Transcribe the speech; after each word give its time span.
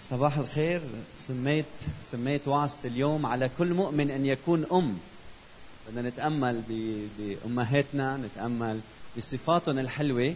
صباح 0.00 0.38
الخير. 0.38 0.80
سميت 1.12 1.64
سميت 2.06 2.48
وعظة 2.48 2.78
اليوم 2.84 3.26
على 3.26 3.50
كل 3.58 3.74
مؤمن 3.74 4.10
أن 4.10 4.26
يكون 4.26 4.66
أم. 4.72 4.98
بدنا 5.88 6.08
نتأمل 6.08 6.62
بأمهاتنا 7.18 8.16
نتأمل 8.16 8.80
بصفاتهم 9.18 9.78
الحلوة. 9.78 10.34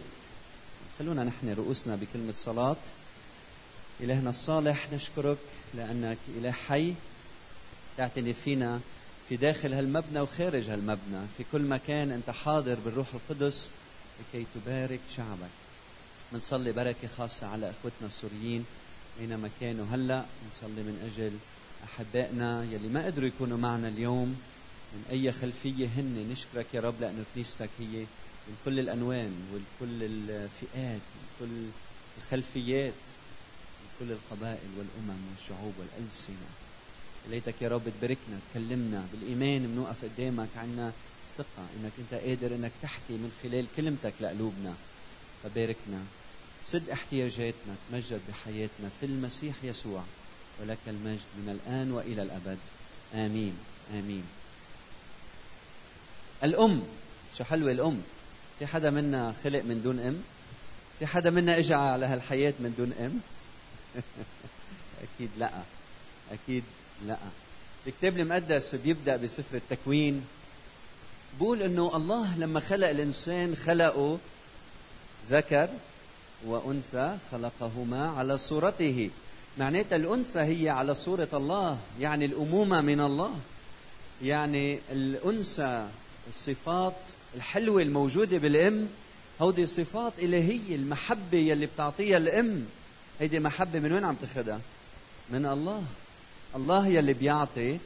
خلونا 0.99 1.23
نحن 1.23 1.53
رؤوسنا 1.53 1.95
بكلمة 1.95 2.33
صلاة. 2.35 2.75
إلهنا 4.01 4.29
الصالح 4.29 4.87
نشكرك 4.93 5.37
لأنك 5.73 6.17
إله 6.37 6.51
حي. 6.51 6.93
تعتني 7.97 8.33
فينا 8.33 8.79
في 9.29 9.35
داخل 9.35 9.73
هالمبنى 9.73 10.19
وخارج 10.19 10.69
هالمبنى. 10.69 11.21
في 11.37 11.43
كل 11.51 11.61
مكان 11.61 12.11
أنت 12.11 12.29
حاضر 12.29 12.77
بالروح 12.85 13.07
القدس 13.13 13.69
لكي 14.19 14.45
تبارك 14.55 14.99
شعبك. 15.15 15.53
بنصلي 16.31 16.71
بركة 16.71 17.07
خاصة 17.17 17.47
على 17.47 17.69
إخوتنا 17.69 18.07
السوريين. 18.07 18.65
أينما 19.19 19.49
كانوا 19.59 19.85
هلأ 19.91 20.25
بنصلي 20.43 20.83
من 20.83 21.11
أجل 21.11 21.31
أحبائنا 21.83 22.63
يلي 22.63 22.87
ما 22.87 23.05
قدروا 23.05 23.27
يكونوا 23.27 23.57
معنا 23.57 23.87
اليوم. 23.87 24.41
من 24.93 25.05
أي 25.11 25.31
خلفية 25.31 25.87
هن 25.87 26.27
نشكرك 26.31 26.65
يا 26.73 26.81
رب 26.81 27.01
لأنه 27.01 27.23
كنيستك 27.35 27.69
هي 27.79 27.99
من 28.47 28.55
كل 28.65 28.79
الألوان 28.79 29.33
وكل 29.53 30.03
الفئات 30.03 31.01
وكل 31.17 31.51
الخلفيات 32.17 32.93
كل 33.99 34.11
القبائل 34.11 34.69
والأمم 34.77 35.21
والشعوب 35.31 35.73
والألسنة. 35.79 36.49
ليتك 37.29 37.61
يا 37.61 37.69
رب 37.69 37.81
تباركنا 37.97 38.39
تكلمنا 38.51 39.07
بالإيمان 39.11 39.67
بنوقف 39.67 39.95
قدامك 40.03 40.49
عنا 40.57 40.91
ثقة 41.37 41.65
إنك 41.77 41.91
أنت 41.99 42.13
قادر 42.21 42.55
إنك 42.55 42.71
تحكي 42.81 43.13
من 43.13 43.31
خلال 43.43 43.65
كلمتك 43.77 44.13
لقلوبنا. 44.21 44.73
فباركنا. 45.43 46.03
سد 46.65 46.89
احتياجاتنا 46.89 47.75
تمجد 47.91 48.21
بحياتنا 48.29 48.89
في 48.99 49.05
المسيح 49.05 49.55
يسوع. 49.63 50.03
ولك 50.61 50.77
المجد 50.87 51.27
من 51.37 51.59
الآن 51.59 51.91
وإلى 51.91 52.21
الأبد. 52.21 52.57
آمين. 53.15 53.57
آمين. 53.93 54.23
الأم. 56.43 56.83
شو 57.37 57.43
حلوة 57.43 57.71
الأم؟ 57.71 58.01
في 58.59 58.65
حدا 58.65 58.89
منا 58.89 59.33
خلق 59.43 59.63
من 59.63 59.81
دون 59.83 59.99
أم؟ 59.99 60.23
في 60.99 61.05
حدا 61.05 61.29
منا 61.29 61.57
اجى 61.57 61.73
على 61.73 62.05
هالحياة 62.05 62.53
من 62.59 62.73
دون 62.77 62.93
أم؟ 63.05 63.19
أكيد 65.03 65.29
لأ. 65.37 65.51
أكيد 66.31 66.63
لأ. 67.07 67.17
الكتاب 67.87 68.19
المقدس 68.19 68.75
بيبدأ 68.75 69.15
بسفر 69.15 69.57
التكوين. 69.57 70.25
بقول 71.39 71.61
إنه 71.61 71.91
الله 71.95 72.37
لما 72.37 72.59
خلق 72.59 72.89
الإنسان 72.89 73.55
خلقه 73.55 74.19
ذكر 75.31 75.69
وأنثى 76.47 77.17
خلقهما 77.31 78.09
على 78.09 78.37
صورته. 78.37 79.09
معناتها 79.57 79.95
الأنثى 79.95 80.39
هي 80.39 80.69
على 80.69 80.95
صورة 80.95 81.27
الله 81.33 81.77
يعني 81.99 82.25
الأمومة 82.25 82.81
من 82.81 83.01
الله. 83.01 83.31
يعني 84.23 84.79
الأنثى 84.91 85.87
الصفات 86.29 86.95
الحلوة 87.35 87.81
الموجودة 87.81 88.37
بالأم 88.37 88.87
هودي 89.41 89.67
صفات 89.67 90.13
إلهية 90.19 90.75
المحبة 90.75 91.37
يلي 91.37 91.65
بتعطيها 91.65 92.17
الأم. 92.17 92.65
هيدي 93.19 93.39
محبة 93.39 93.79
من 93.79 93.91
وين 93.91 94.03
عم 94.03 94.15
تاخذها 94.15 94.59
من 95.29 95.45
الله. 95.45 95.83
الله 96.55 96.87
يلي 96.87 97.13
بيعطي 97.13 97.77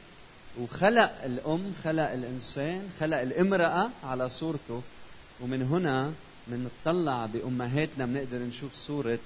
وخلق 0.60 1.24
الأم 1.24 1.72
خلق 1.84 2.10
الإنسان 2.10 2.88
خلق 3.00 3.20
الامرأة 3.20 3.90
على 4.04 4.28
صورته. 4.28 4.82
ومن 5.40 5.62
هنا 5.62 6.12
بنطلع 6.48 7.26
بأمهاتنا 7.26 8.06
بنقدر 8.06 8.38
نشوف 8.38 8.74
صوره 8.74 9.18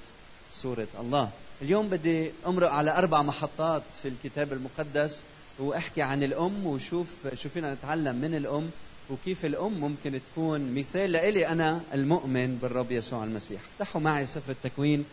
صورة 0.52 0.88
الله. 1.00 1.30
اليوم 1.62 1.88
بدي 1.88 2.30
أمرق 2.46 2.70
على 2.70 2.98
أربع 2.98 3.22
محطات 3.22 3.82
في 4.02 4.08
الكتاب 4.08 4.52
المقدس 4.52 5.22
وأحكي 5.58 6.02
عن 6.02 6.22
الأم 6.22 6.66
وشوف 6.66 7.06
شو 7.34 7.48
فينا 7.48 7.74
نتعلم 7.74 8.16
من 8.16 8.34
الأم 8.34 8.70
وكيف 9.10 9.44
الأم 9.44 9.72
ممكن 9.72 10.20
تكون 10.32 10.74
مثال 10.74 11.12
لإلي 11.12 11.48
أنا 11.48 11.80
المؤمن 11.94 12.58
بالرب 12.62 12.92
يسوع 12.92 13.24
المسيح. 13.24 13.60
افتحوا 13.72 14.00
معي 14.00 14.26
سفر 14.26 14.52
التكوين 14.52 15.04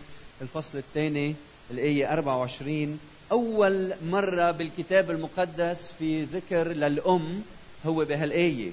الفصل 0.42 0.78
الثاني 0.78 1.36
الآية 1.72 2.14
24 2.14 3.00
أول 3.32 3.94
مرة 4.10 4.52
بالكتاب 4.52 5.12
المقدس 5.12 5.94
في 6.00 6.24
ذكر 6.24 6.68
للأم 6.68 7.42
هو 7.86 8.06
بهالآية. 8.06 8.72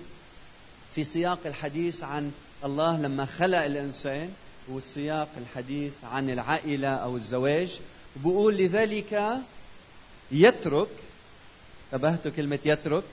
في 0.94 1.04
سياق 1.04 1.38
الحديث 1.46 2.02
عن 2.02 2.32
الله 2.64 3.00
لما 3.00 3.24
خلق 3.24 3.58
الإنسان 3.58 4.30
والسياق 4.68 5.28
الحديث 5.36 5.92
عن 6.12 6.30
العائلة 6.30 6.88
أو 6.88 7.16
الزواج 7.16 7.80
بقول 8.16 8.56
لذلك 8.56 9.38
يترك 10.32 10.88
انتبهتوا 11.92 12.30
كلمة 12.30 12.58
يترك 12.64 13.04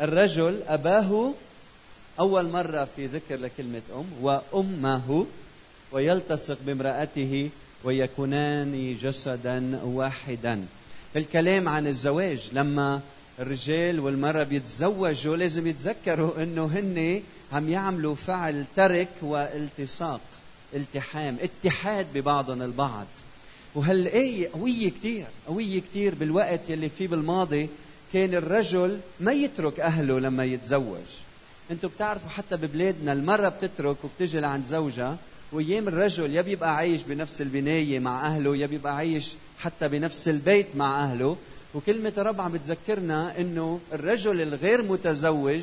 الرجل 0.00 0.62
أباه 0.68 1.32
أول 2.20 2.48
مرة 2.48 2.88
في 2.96 3.06
ذكر 3.06 3.36
لكلمة 3.36 3.82
أم 3.94 4.06
وأمه 4.20 5.26
ويلتصق 5.92 6.58
بامرأته 6.66 7.50
ويكونان 7.84 8.96
جسدا 9.02 9.80
واحدا. 9.84 10.66
الكلام 11.16 11.68
عن 11.68 11.86
الزواج 11.86 12.50
لما 12.52 13.00
الرجال 13.40 14.00
والمرأة 14.00 14.42
بيتزوجوا 14.42 15.36
لازم 15.36 15.66
يتذكروا 15.66 16.42
إنه 16.42 16.66
هن 16.66 17.22
عم 17.52 17.68
يعملوا 17.68 18.14
فعل 18.14 18.64
ترك 18.76 19.08
والتصاق 19.22 20.20
التحام 20.74 21.36
اتحاد 21.42 22.06
ببعضهم 22.14 22.62
البعض. 22.62 23.06
وهالآية 23.74 24.48
قوية 24.52 24.90
كتير 24.90 25.24
قوية 25.46 25.80
كتير 25.80 26.14
بالوقت 26.14 26.60
يلي 26.68 26.88
فيه 26.88 27.08
بالماضي 27.08 27.68
كان 28.12 28.34
الرجل 28.34 28.98
ما 29.20 29.32
يترك 29.32 29.80
أهله 29.80 30.20
لما 30.20 30.44
يتزوج. 30.44 31.08
أنتوا 31.70 31.90
بتعرفوا 31.90 32.28
حتى 32.30 32.56
ببلادنا 32.56 33.12
المرة 33.12 33.48
بتترك 33.48 33.96
وبتجي 34.04 34.40
لعند 34.40 34.64
زوجها 34.64 35.16
وأيام 35.52 35.88
الرجل 35.88 36.34
يا 36.34 36.42
بيبقى 36.42 36.76
عايش 36.76 37.02
بنفس 37.02 37.40
البناية 37.40 37.98
مع 37.98 38.26
أهله 38.26 38.56
يا 38.56 38.66
بيبقى 38.66 38.96
عايش 38.96 39.32
حتى 39.58 39.88
بنفس 39.88 40.28
البيت 40.28 40.66
مع 40.76 41.04
أهله. 41.04 41.36
وكلمة 41.74 42.12
الرب 42.18 42.40
عم 42.40 42.52
بتذكرنا 42.52 43.40
إنه 43.40 43.80
الرجل 43.92 44.40
الغير 44.40 44.82
متزوج 44.82 45.62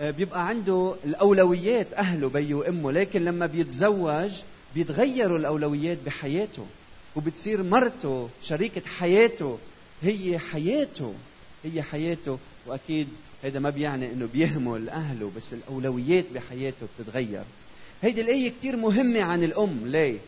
بيبقى 0.00 0.48
عنده 0.48 0.94
الأولويات 1.04 1.86
أهله 1.94 2.28
بي 2.28 2.54
وأمه. 2.54 2.92
لكن 2.92 3.24
لما 3.24 3.46
بيتزوج 3.46 4.30
بيتغيروا 4.74 5.38
الأولويات 5.38 5.98
بحياته 6.06 6.66
وبتصير 7.16 7.62
مرته 7.62 8.28
شريكة 8.42 8.82
حياته 8.98 9.58
هي 10.02 10.38
حياته 10.38 11.14
هي 11.64 11.82
حياته. 11.82 12.38
وأكيد 12.66 13.08
هذا 13.44 13.58
ما 13.58 13.70
بيعني 13.70 14.12
إنه 14.12 14.28
بيهمل 14.34 14.88
أهله 14.88 15.30
بس 15.36 15.52
الأولويات 15.52 16.24
بحياته 16.34 16.86
بتتغير. 16.98 17.42
هيدي 18.02 18.20
الآية 18.20 18.48
كتير 18.50 18.76
مهمة 18.76 19.22
عن 19.22 19.44
الأم. 19.44 19.80
ليه؟ 19.84 20.18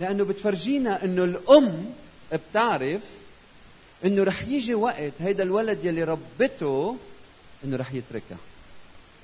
لأنه 0.00 0.24
بتفرجينا 0.24 1.04
أنه 1.04 1.24
الأم 1.24 1.84
بتعرف 2.32 3.02
أنه 4.04 4.24
رح 4.24 4.42
يجي 4.42 4.74
وقت 4.74 5.12
هيدا 5.20 5.42
الولد 5.42 5.84
يلي 5.84 6.04
ربته 6.04 6.96
أنه 7.64 7.76
رح 7.76 7.94
يتركها. 7.94 8.38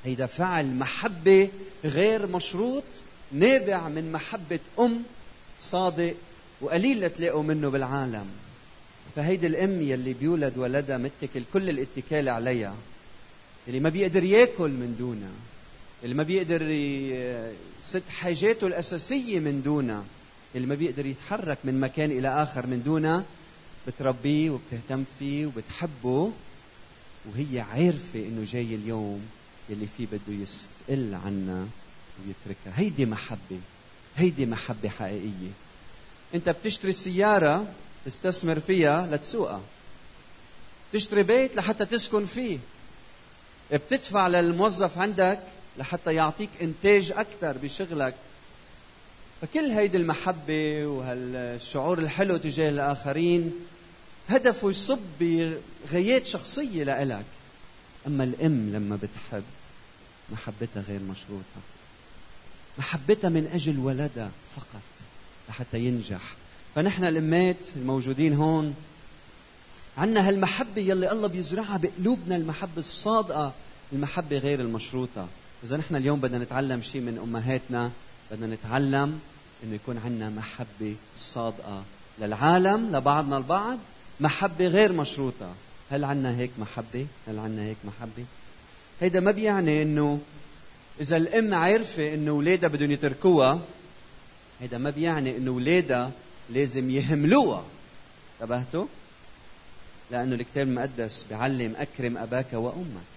هيدا 0.04 0.26
فعل 0.26 0.74
محبة 0.74 1.48
غير 1.84 2.26
مشروط 2.26 2.84
نابع 3.32 3.88
من 3.88 4.12
محبة 4.12 4.60
أم 4.80 5.02
صادق 5.60 6.14
وقليل 6.60 7.10
تلاقوا 7.10 7.42
منه 7.42 7.68
بالعالم. 7.68 8.26
فهيدي 9.16 9.46
الأم 9.46 9.82
يلي 9.82 10.12
بيولد 10.14 10.58
ولدها 10.58 10.98
متكل 10.98 11.42
كل 11.52 11.68
الاتكال 11.70 12.28
عليها 12.28 12.76
اللي 13.68 13.80
ما 13.80 13.88
بيقدر 13.88 14.24
ياكل 14.24 14.70
من 14.70 14.96
دونها 14.98 15.30
اللي 16.04 16.14
ما 16.14 16.22
بيقدر 16.22 16.62
يسد 16.62 18.02
حاجاته 18.08 18.66
الأساسية 18.66 19.40
من 19.40 19.62
دونها 19.62 20.04
اللي 20.54 20.66
ما 20.66 20.74
بيقدر 20.74 21.06
يتحرك 21.06 21.58
من 21.64 21.80
مكان 21.80 22.10
إلى 22.10 22.28
آخر 22.42 22.66
من 22.66 22.82
دونها 22.82 23.24
بتربيه 23.88 24.50
وبتهتم 24.50 25.04
فيه 25.18 25.46
وبتحبه 25.46 26.32
وهي 27.24 27.60
عارفة 27.60 28.18
إنه 28.18 28.44
جاي 28.44 28.74
اليوم 28.74 29.20
يلي 29.68 29.86
فيه 29.96 30.06
بده 30.06 30.42
يستقل 30.42 31.14
عنا 31.14 31.68
ويتركها. 32.26 32.80
هيدي 32.80 33.06
محبة 33.06 33.60
هيدي 34.16 34.46
محبة 34.46 34.88
حقيقية. 34.88 35.50
أنت 36.34 36.48
بتشتري 36.48 36.92
سيارة 36.92 37.66
تستثمر 38.06 38.60
فيها 38.60 39.06
لتسوقها. 39.06 39.60
تشتري 40.92 41.22
بيت 41.22 41.56
لحتى 41.56 41.84
تسكن 41.86 42.26
فيه. 42.26 42.58
بتدفع 43.72 44.28
للموظف 44.28 44.98
عندك 44.98 45.40
لحتى 45.78 46.14
يعطيك 46.14 46.50
إنتاج 46.62 47.12
أكثر 47.12 47.56
بشغلك. 47.58 48.14
فكل 49.42 49.70
هيدي 49.70 49.96
المحبة 49.96 50.86
وهالشعور 50.86 51.98
الحلو 51.98 52.36
تجاه 52.36 52.68
الآخرين 52.68 53.52
هدفه 54.28 54.70
يصب 54.70 54.98
بغايات 55.20 56.26
شخصية 56.26 56.84
لإلك. 56.84 57.24
أما 58.06 58.24
الأم 58.24 58.72
لما 58.72 58.96
بتحب 58.96 59.42
محبتها 60.32 60.82
غير 60.88 61.00
مشروطة. 61.00 61.60
محبتها 62.78 63.30
من 63.30 63.50
أجل 63.54 63.78
ولدها 63.78 64.30
فقط 64.56 64.82
لحتى 65.48 65.78
ينجح. 65.80 66.20
فنحن 66.74 67.04
الأمات 67.04 67.56
الموجودين 67.76 68.34
هون 68.34 68.74
عندنا 69.98 70.28
هالمحبة 70.28 70.82
يلي 70.82 71.12
الله 71.12 71.28
بيزرعها 71.28 71.76
بقلوبنا 71.76 72.36
المحبة 72.36 72.78
الصادقة 72.78 73.52
المحبة 73.92 74.38
غير 74.38 74.60
المشروطة. 74.60 75.28
إذا 75.64 75.76
نحن 75.76 75.96
اليوم 75.96 76.20
بدنا 76.20 76.38
نتعلم 76.38 76.82
شيء 76.82 77.00
من 77.00 77.18
أمهاتنا 77.18 77.90
بدنا 78.30 78.54
نتعلم 78.54 79.20
إنه 79.64 79.74
يكون 79.74 79.98
عندنا 79.98 80.30
محبة 80.30 80.94
صادقة 81.16 81.82
للعالم 82.18 82.96
لبعضنا 82.96 83.38
البعض 83.38 83.78
محبة 84.20 84.66
غير 84.66 84.92
مشروطة 84.92 85.54
هل 85.90 86.04
عندنا 86.04 86.36
هيك 86.36 86.50
محبة؟ 86.58 87.06
هل 87.28 87.38
عندنا 87.38 87.62
هيك 87.62 87.76
محبة؟ 87.84 88.24
هيدا 89.00 89.20
ما 89.20 89.30
بيعني 89.30 89.82
إنه 89.82 90.20
إذا 91.00 91.16
الأم 91.16 91.54
عارفة 91.54 92.14
إنه 92.14 92.30
أولادها 92.30 92.68
بدهم 92.68 92.90
يتركوها 92.90 93.60
هيدا 94.60 94.78
ما 94.78 94.90
بيعني 94.90 95.36
إنه 95.36 95.50
أولادها 95.50 96.10
لازم 96.50 96.90
يهملوها 96.90 97.64
انتبهتوا؟ 98.40 98.86
لأنه 100.10 100.34
الكتاب 100.34 100.68
المقدس 100.68 101.26
بيعلم 101.28 101.74
أكرم 101.76 102.18
أباك 102.18 102.52
وأمك 102.52 103.08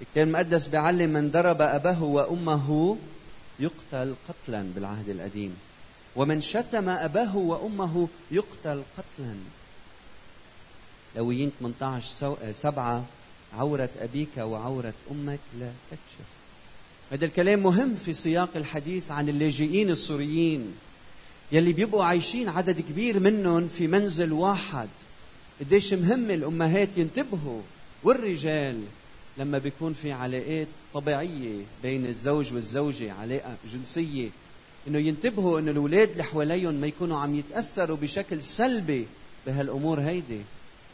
الكتاب 0.00 0.26
المقدس 0.26 0.66
بيعلم 0.66 1.10
من 1.10 1.30
ضرب 1.30 1.62
أباه 1.62 2.02
وأمه 2.02 2.96
يقتل 3.60 4.14
قتلا 4.28 4.62
بالعهد 4.74 5.08
القديم 5.08 5.56
ومن 6.16 6.40
شتم 6.40 6.88
أباه 6.88 7.36
وأمه 7.36 8.08
يقتل 8.30 8.82
قتلا 8.98 9.34
لويين 11.16 11.50
18 11.60 12.52
سبعة 12.52 13.04
عورة 13.58 13.88
أبيك 14.00 14.36
وعورة 14.38 14.92
أمك 15.10 15.38
لا 15.60 15.70
تكشف. 15.90 16.26
هذا 17.12 17.24
الكلام 17.24 17.62
مهم 17.62 17.94
في 18.04 18.14
سياق 18.14 18.50
الحديث 18.56 19.10
عن 19.10 19.28
اللاجئين 19.28 19.90
السوريين 19.90 20.72
يلي 21.52 21.72
بيبقوا 21.72 22.04
عايشين 22.04 22.48
عدد 22.48 22.80
كبير 22.80 23.20
منهم 23.20 23.68
في 23.78 23.86
منزل 23.86 24.32
واحد. 24.32 24.88
قديش 25.60 25.92
مهم 25.92 26.30
الأمهات 26.30 26.88
ينتبهوا 26.96 27.60
والرجال 28.02 28.82
لما 29.38 29.58
بيكون 29.58 29.92
في 29.92 30.12
علاقات 30.12 30.66
طبيعية 30.94 31.64
بين 31.82 32.06
الزوج 32.06 32.52
والزوجة 32.52 33.12
علاقة 33.12 33.56
جنسية 33.72 34.28
إنه 34.88 34.98
ينتبهوا 34.98 35.58
انه 35.58 35.70
الأولاد 35.70 36.10
اللي 36.10 36.24
حواليهم 36.24 36.74
ما 36.74 36.86
يكونوا 36.86 37.18
عم 37.18 37.34
يتأثروا 37.34 37.96
بشكل 37.96 38.42
سلبي 38.42 39.06
بهالأمور 39.46 40.00
هيدي. 40.00 40.40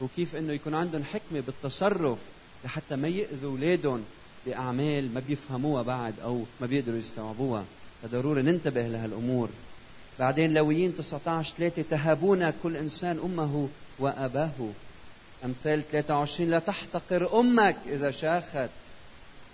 وكيف 0.01 0.37
إنه 0.37 0.53
يكون 0.53 0.75
عندهم 0.75 1.05
حكمة 1.05 1.41
بالتصرف 1.41 2.19
لحتى 2.65 2.97
ما 2.97 3.09
يأذوا 3.09 3.51
أولادهم 3.51 4.05
بأعمال 4.47 5.15
ما 5.15 5.23
بيفهموها 5.29 5.83
بعد 5.83 6.15
أو 6.25 6.45
ما 6.61 6.67
بيقدروا 6.67 6.99
يستوعبوها. 6.99 7.65
فضروري 8.03 8.43
ننتبه 8.43 8.89
لهالأمور. 8.89 9.49
بعدين 10.19 10.55
لويين 10.55 10.97
19 10.97 11.55
3 11.57 11.85
تهابون 11.91 12.51
كل 12.63 12.77
إنسان 12.77 13.19
أمه 13.25 13.69
وأباه. 13.99 14.71
أمثال 15.45 15.89
23 15.93 16.51
لا 16.51 16.59
تحتقر 16.59 17.41
أمك 17.41 17.77
إذا 17.87 18.11
شاخت. 18.11 18.71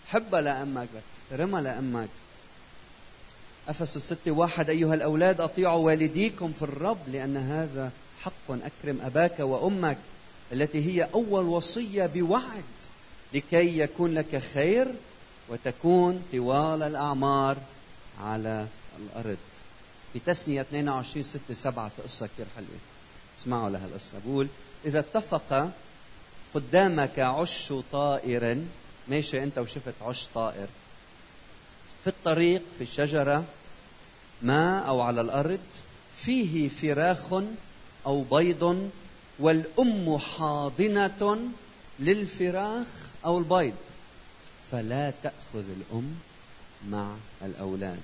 حبها 0.09 0.41
لأمك 0.41 0.89
احترمها 1.31 1.61
لأمك 1.61 2.09
أفسس 3.69 4.13
6 4.13 4.31
واحد 4.31 4.71
أيها 4.71 4.95
الأولاد 4.95 5.41
أطيعوا 5.41 5.87
والديكم 5.87 6.53
في 6.59 6.63
الرب 6.63 6.99
لأن 7.09 7.37
هذا 7.37 7.91
حق. 8.23 8.51
أكرم 8.51 9.01
أباك 9.05 9.41
وأمك. 9.41 9.99
التي 10.53 10.87
هي 10.87 11.09
أول 11.15 11.45
وصية 11.45 12.07
بوعد 12.07 12.65
لكي 13.35 13.79
يكون 13.79 14.15
لك 14.15 14.43
خير 14.55 14.95
وتكون 15.49 16.23
طوال 16.33 16.83
الأعمار 16.83 17.57
على 18.21 18.67
الأرض. 18.99 19.39
في 20.13 20.19
تسنية 20.27 20.61
22 20.61 21.25
6 21.25 21.55
7 21.55 21.89
في 21.89 22.03
قصة 22.03 22.27
كثير 22.27 22.47
حلوة. 22.57 22.69
اسمعوا 23.41 23.71
لهالقصة 23.71 24.19
بقول 24.27 24.49
إذا 24.85 24.99
اتفق 24.99 25.71
قدامك 26.55 27.19
عش 27.19 27.73
طائر 27.93 28.59
ماشي 29.09 29.43
أنت 29.43 29.59
وشفت 29.59 29.95
عش 30.03 30.27
طائر 30.35 30.67
في 32.05 32.11
الطريق 32.11 32.63
في 32.79 32.85
الشجرة 32.85 33.45
ما 34.43 34.79
أو 34.79 35.01
على 35.01 35.21
الأرض 35.21 35.61
فيه 36.19 36.69
فراخ 36.69 37.43
أو 38.07 38.23
بيض 38.23 38.91
والأم 39.39 40.19
حاضنة 40.19 41.39
للفراخ 42.01 42.87
أو 43.25 43.39
البيض. 43.39 43.75
فلا 44.73 45.13
تأخذ 45.23 45.65
الأم 45.81 46.15
مع 46.89 47.15
الأولاد. 47.45 48.01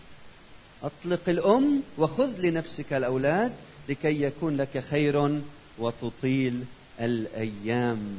أطلق 0.82 1.28
الأم 1.28 1.82
وخذ 1.98 2.40
لنفسك 2.40 2.92
الأولاد 2.92 3.52
لكي 3.88 4.22
يكون 4.22 4.56
لك 4.56 4.84
خير 4.90 5.40
وتطيل 5.78 6.64
الأيام. 7.00 8.16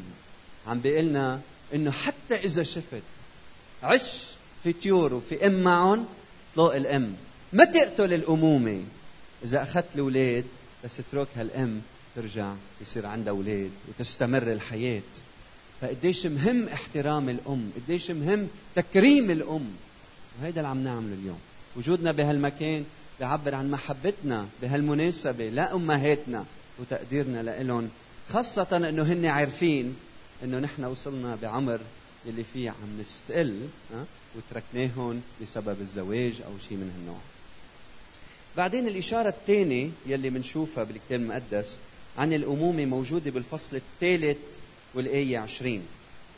عم 0.67 0.79
بيقلنا 0.79 1.41
إنه 1.73 1.91
حتى 1.91 2.35
إذا 2.35 2.63
شفت 2.63 3.01
عش 3.83 4.23
في 4.63 4.73
طيور 4.73 5.13
وفي 5.13 5.47
أم 5.47 5.63
معهم 5.63 6.05
اطلق 6.53 6.75
الأم. 6.75 7.15
ما 7.53 7.63
تقتل 7.63 8.13
الأمومة. 8.13 8.83
إذا 9.43 9.63
أخذت 9.63 9.85
الأولاد 9.95 10.45
بس 10.83 10.99
اتركها 10.99 11.41
الأم. 11.41 11.81
ترجع 12.15 12.53
يصير 12.81 13.05
عندها 13.05 13.33
أولاد 13.33 13.71
وتستمر 13.87 14.51
الحياة. 14.51 15.01
فقديش 15.81 16.25
مهم 16.25 16.67
احترام 16.67 17.29
الأم 17.29 17.71
قديش 17.75 18.11
مهم 18.11 18.47
تكريم 18.75 19.31
الأم. 19.31 19.65
وهيدا 20.41 20.57
اللي 20.57 20.67
عم 20.67 20.83
نعمله 20.83 21.13
اليوم. 21.13 21.39
وجودنا 21.75 22.11
بهالمكان 22.11 22.85
بيعبر 23.19 23.55
عن 23.55 23.71
محبتنا 23.71 24.47
بهالمناسبة 24.61 25.49
لأمهاتنا 25.49 26.45
وتقديرنا 26.79 27.43
لإلهم. 27.43 27.89
خاصة 28.29 28.89
أنه 28.89 29.03
هن 29.03 29.25
عارفين 29.25 29.95
أنه 30.43 30.59
نحن 30.59 30.83
وصلنا 30.83 31.35
بعمر 31.41 31.79
اللي 32.25 32.43
فيه 32.53 32.69
عم 32.69 32.99
نستقل 32.99 33.59
وتركناهم 34.35 35.21
بسبب 35.41 35.81
الزواج 35.81 36.33
أو 36.45 36.51
شيء 36.69 36.77
من 36.77 36.91
هالنوع. 36.97 37.19
بعدين 38.57 38.87
الإشارة 38.87 39.29
الثانية 39.29 39.89
يلي 40.07 40.29
بنشوفها 40.29 40.83
بالكتاب 40.83 41.19
المقدس 41.21 41.79
عن 42.19 42.33
الأمومة 42.33 42.85
موجودة 42.85 43.31
بالفصل 43.31 43.75
الثالث 43.75 44.37
والآية 44.93 45.37
عشرين. 45.37 45.81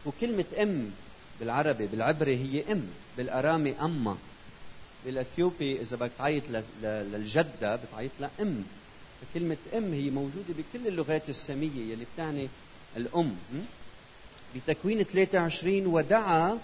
وكلمة 0.06 0.46
أم 0.62 0.92
بالعربي 1.40 1.88
بالعبري 1.88 2.36
هي 2.36 2.72
أم 2.72 2.84
بالأرامي 3.18 3.74
أما 3.82 4.18
بالأثيوبي 5.06 5.82
إذا 5.82 5.96
بدك 5.98 6.12
تعيط 6.18 6.44
للجدة 6.84 7.76
بتعيط 7.76 8.12
لها 8.20 8.30
أم. 8.42 8.64
فكلمة 9.22 9.58
أم 9.78 9.94
هي 9.94 10.10
موجودة 10.10 10.54
بكل 10.58 10.88
اللغات 10.88 11.30
السامية 11.30 11.92
يلي 11.92 12.06
بتعني 12.16 12.48
الأم. 12.98 13.36
بتكوين 14.56 15.04
23 15.04 15.86
ودعا 15.86 16.58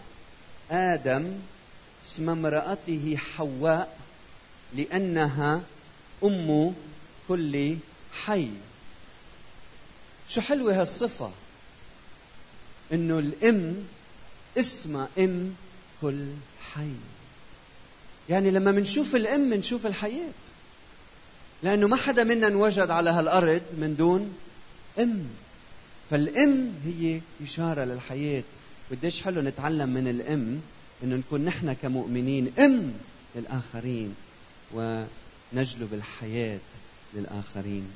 آدم 0.72 1.34
اسم 2.04 2.30
امرأته 2.30 3.18
حواء 3.18 3.98
لأنها 4.76 5.62
أم 6.24 6.74
كل 7.28 7.76
حي. 8.26 8.50
شو 10.30 10.42
حلوة 10.42 10.82
هالصفة؟ 10.82 11.32
إنه 12.94 13.20
الإم 13.20 13.76
اسمها 14.58 15.08
إم 15.20 15.54
كل 16.02 16.26
حي 16.74 16.92
يعني 18.30 18.52
لما 18.52 18.72
بنشوف 18.72 19.16
الإم 19.16 19.50
بنشوف 19.50 19.86
الحياة. 19.86 20.32
لأنه 21.64 21.88
ما 21.88 21.96
حدا 21.96 22.24
منا 22.24 22.48
انوجد 22.48 22.90
على 22.90 23.10
هالأرض 23.10 23.62
من 23.78 23.96
دون 23.96 24.36
إم. 25.00 25.24
فالإم 26.10 26.74
هي 26.86 27.22
إشارة 27.44 27.84
للحياة. 27.84 28.44
قديش 28.92 29.22
حلو 29.22 29.42
نتعلم 29.42 29.90
من 29.90 30.08
الإم 30.08 30.62
إنه 31.04 31.16
نكون 31.16 31.46
نحن 31.46 31.74
كمؤمنين 31.74 32.54
إم 32.60 32.94
للآخرين 33.36 34.16
ونجلب 34.74 35.94
الحياة 35.94 36.60
للآخرين. 37.14 37.88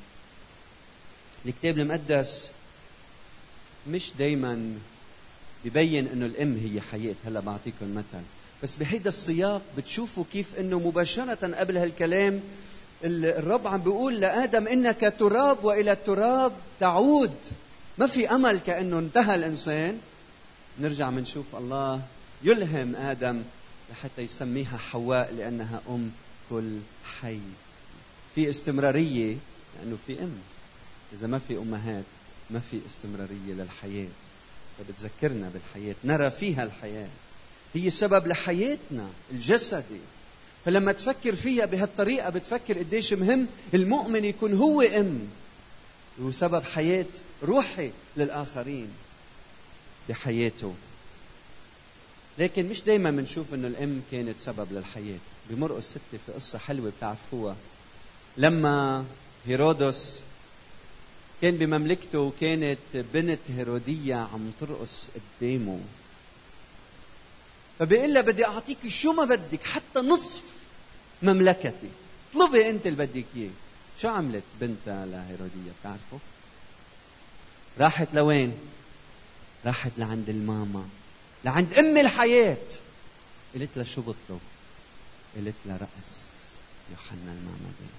الكتاب 1.46 1.78
المقدس 1.78 2.46
مش 3.88 4.12
دايما 4.18 4.74
ببين 5.64 6.06
إنه 6.06 6.26
الأم 6.26 6.56
هي 6.56 6.80
حياة 6.80 7.14
هلأ 7.26 7.40
بعطيكم 7.40 7.94
مثل 7.94 8.22
بس 8.62 8.74
بهيدا 8.74 9.08
السياق 9.08 9.62
بتشوفوا 9.76 10.24
كيف 10.32 10.58
إنه 10.58 10.78
مباشرة 10.78 11.54
قبل 11.56 11.76
هالكلام 11.76 12.40
الرب 13.04 13.66
عم 13.66 13.82
بيقول 13.82 14.20
لآدم 14.20 14.66
إنك 14.66 15.14
تراب 15.18 15.64
وإلى 15.64 15.92
التراب 15.92 16.52
تعود. 16.80 17.34
ما 17.98 18.06
في 18.06 18.30
أمل 18.30 18.58
كأنه 18.58 18.98
انتهى 18.98 19.34
الإنسان. 19.34 19.98
نرجع 20.80 21.10
منشوف 21.10 21.44
الله 21.54 22.02
يلهم 22.42 22.96
آدم 22.96 23.42
لحتى 23.92 24.22
يسميها 24.22 24.76
حواء 24.76 25.34
لأنها 25.34 25.80
أم 25.88 26.10
كل 26.50 26.78
حي. 27.20 27.38
في 28.34 28.50
استمرارية 28.50 29.36
لأنه 29.78 29.96
في 30.06 30.20
أم. 30.22 30.32
إذا 31.12 31.26
ما 31.26 31.40
في 31.48 31.56
أمهات 31.56 32.04
ما 32.50 32.60
في 32.70 32.80
استمرارية 32.86 33.52
للحياة 33.52 34.08
فبتذكرنا 34.78 35.50
بالحياة 35.54 35.94
نرى 36.04 36.30
فيها 36.30 36.64
الحياة. 36.64 37.08
هي 37.74 37.90
سبب 37.90 38.26
لحياتنا 38.26 39.08
الجسدي. 39.32 40.00
فلما 40.64 40.92
تفكر 40.92 41.34
فيها 41.34 41.66
بهالطريقة 41.66 42.30
بتفكر 42.30 42.78
قديش 42.78 43.12
مهم 43.12 43.46
المؤمن 43.74 44.24
يكون 44.24 44.54
هو 44.54 44.82
أم. 44.82 45.20
وسبب 46.18 46.62
حياة 46.62 47.06
روحي 47.42 47.90
للآخرين 48.16 48.88
بحياته. 50.08 50.74
لكن 52.38 52.68
مش 52.68 52.82
دايما 52.82 53.10
بنشوف 53.10 53.54
إنه 53.54 53.68
الأم 53.68 54.02
كانت 54.12 54.40
سبب 54.40 54.72
للحياة. 54.72 55.18
بمرقس 55.50 55.84
ستة 55.84 56.18
في 56.26 56.32
قصة 56.32 56.58
حلوة 56.58 56.92
بتعرفوها. 56.98 57.56
لما 58.36 59.04
هيرودس 59.46 60.20
كان 61.42 61.56
بمملكته 61.58 62.18
وكانت 62.18 62.78
بنت 62.94 63.38
هيرودية 63.56 64.14
عم 64.14 64.52
ترقص 64.60 65.10
قدامه. 65.40 65.80
فبيقول 67.78 68.22
بدي 68.22 68.46
أعطيك 68.46 68.88
شو 68.88 69.12
ما 69.12 69.24
بدك 69.24 69.66
حتى 69.66 69.98
نصف 69.98 70.42
مملكتي. 71.22 71.88
اطلبي 72.30 72.70
أنت 72.70 72.86
اللي 72.86 73.06
بدك 73.06 73.24
إياه. 73.36 73.50
شو 74.02 74.08
عملت 74.08 74.42
بنتها 74.60 75.06
لهيرودية؟ 75.06 75.72
بتعرفوا 75.80 76.18
راحت 77.78 78.08
لوين؟ 78.14 78.58
راحت 79.66 79.92
لعند 79.98 80.28
الماما 80.28 80.88
لعند 81.44 81.74
أم 81.74 81.98
الحياة. 81.98 82.56
قلت 83.54 83.70
لها 83.76 83.84
شو 83.84 84.00
بطلب؟ 84.00 84.40
قلت 85.36 85.54
لها 85.66 85.76
راس 85.76 86.32
يوحنا 86.90 87.32
المعمدان 87.32 87.92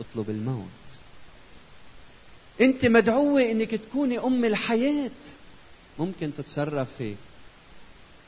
بطلب 0.00 0.30
الموت. 0.30 0.85
انت 2.60 2.86
مدعوة 2.86 3.42
انك 3.42 3.74
تكوني 3.74 4.18
ام 4.18 4.44
الحياة. 4.44 5.10
ممكن 5.98 6.30
تتصرفي 6.38 7.14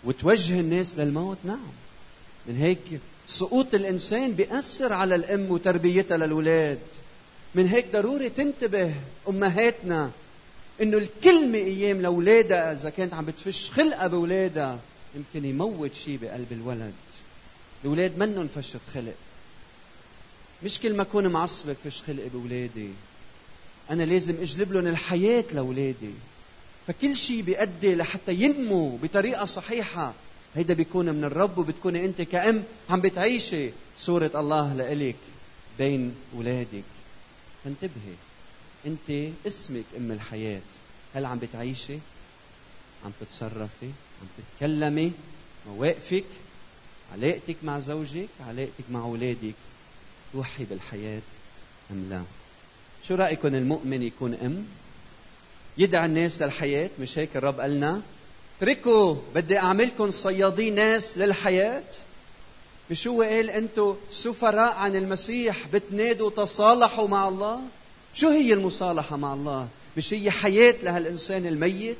وتوجه 0.04 0.60
الناس 0.60 0.98
للموت. 0.98 1.38
نعم. 1.44 1.72
من 2.46 2.56
هيك 2.56 3.00
سقوط 3.28 3.74
الإنسان 3.74 4.32
بيأثر 4.32 4.92
على 4.92 5.14
الأم 5.14 5.50
وتربيتها 5.50 6.16
للولاد 6.16 6.78
من 7.54 7.66
هيك 7.66 7.86
ضروري 7.92 8.30
تنتبه 8.30 8.94
أمهاتنا 9.28 10.10
إنه 10.82 10.98
الكلمة 10.98 11.58
أيام 11.58 12.02
لأولادها 12.02 12.72
إذا 12.72 12.90
كانت 12.90 13.14
عم 13.14 13.24
بتفش 13.24 13.70
خلقها 13.70 14.06
بأولادها 14.06 14.78
يمكن 15.14 15.48
يموت 15.48 15.94
شيء 15.94 16.18
بقلب 16.22 16.52
الولد. 16.52 16.92
الأولاد 17.84 18.18
منهم 18.18 18.48
فشة 18.54 18.80
خلق. 18.94 19.14
مش 20.62 20.80
كل 20.80 20.94
ما 20.94 21.02
أكون 21.02 21.26
معصبة 21.26 21.76
فش 21.84 22.02
خلقي 22.02 22.28
بأولادي. 22.28 22.90
أنا 23.90 24.02
لازم 24.02 24.34
أجلب 24.40 24.72
لهم 24.72 24.86
الحياة 24.86 25.44
لأولادي. 25.52 26.14
فكل 26.86 27.16
شيء 27.16 27.42
بيؤدي 27.42 27.94
لحتى 27.94 28.34
ينمو 28.34 28.96
بطريقة 28.96 29.44
صحيحة. 29.44 30.14
هيدا 30.54 30.74
بيكون 30.74 31.14
من 31.14 31.24
الرب 31.24 31.58
وبتكوني 31.58 32.04
أنت 32.04 32.22
كأم 32.22 32.64
عم 32.90 33.00
بتعيشي 33.00 33.70
صورة 33.98 34.30
الله 34.34 34.74
لإلك 34.74 35.16
بين 35.78 36.14
أولادك. 36.36 36.84
فانتبهي 37.64 38.14
أنت 38.86 39.32
اسمك 39.46 39.84
أم 39.96 40.12
الحياة. 40.12 40.60
هل 41.14 41.24
عم 41.24 41.38
بتعيشي؟ 41.38 41.98
عم 43.04 43.12
تتصرفي 43.20 43.90
عم 44.22 44.26
تتكلمي 44.38 45.12
مواقفك 45.66 46.24
علاقتك 47.12 47.56
مع 47.62 47.80
زوجك؟ 47.80 48.28
علاقتك 48.48 48.84
مع 48.90 49.00
أولادك؟ 49.00 49.54
توحي 50.32 50.64
بالحياة 50.64 51.22
أم 51.90 52.06
لا؟ 52.10 52.22
شو 53.08 53.14
رايكم 53.14 53.54
المؤمن 53.54 54.02
يكون 54.02 54.34
أم؟ 54.34 54.66
يدعى 55.78 56.06
الناس 56.06 56.42
للحياة 56.42 56.90
مش 57.00 57.18
هيك 57.18 57.36
الرب 57.36 57.60
قالنا؟ 57.60 58.00
اتركوا 58.58 59.16
بدي 59.34 59.58
اعملكم 59.58 60.10
صيادين 60.10 60.74
ناس 60.74 61.18
للحياة. 61.18 61.82
مش 62.90 63.06
هو 63.06 63.22
قال 63.22 63.50
أنتم 63.50 63.96
سفراء 64.10 64.74
عن 64.74 64.96
المسيح 64.96 65.66
بتنادوا 65.72 66.30
تصالحوا 66.30 67.08
مع 67.08 67.28
الله؟ 67.28 67.60
شو 68.14 68.28
هي 68.28 68.52
المصالحة 68.52 69.16
مع 69.16 69.34
الله؟ 69.34 69.68
مش 69.96 70.14
هي 70.14 70.30
حياة 70.30 70.74
لهالإنسان 70.82 71.46
الميت؟ 71.46 71.96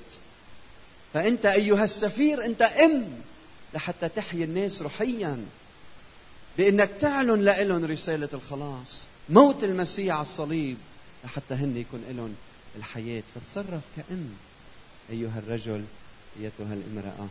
فأنت 1.15 1.47
أيها 1.47 1.85
السفير 1.85 2.45
أنت 2.45 2.63
أم 2.63 3.09
لحتى 3.75 4.09
تحيي 4.09 4.45
الناس 4.45 4.83
روحيا 4.83 5.45
بأنك 6.59 6.91
تعلن 7.01 7.45
لهم 7.45 7.85
رسالة 7.85 8.29
الخلاص 8.33 9.03
موت 9.29 9.65
المسيح 9.65 10.15
على 10.15 10.23
الصليب. 10.23 10.77
لحتى 11.25 11.55
هن 11.55 11.77
يكون 11.77 12.05
لهم 12.11 12.35
الحياة. 12.77 13.23
فتصرف 13.35 13.83
كأم 13.97 14.29
أيها 15.11 15.39
الرجل 15.39 15.85
أيتها 16.41 16.75
الامرأة. 16.75 17.29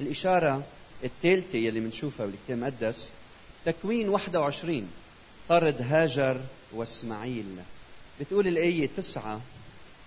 الإشارة 0.00 0.64
الثالثة 1.04 1.58
يلي 1.58 1.80
بنشوفها 1.80 2.26
بالكتاب 2.26 2.58
المقدس 2.58 3.10
تكوين 3.64 4.08
21 4.08 4.88
طرد 5.48 5.76
هاجر 5.82 6.40
وإسماعيل. 6.72 7.46
بتقول 8.20 8.46
الآية 8.46 8.88
تسعة 8.96 9.40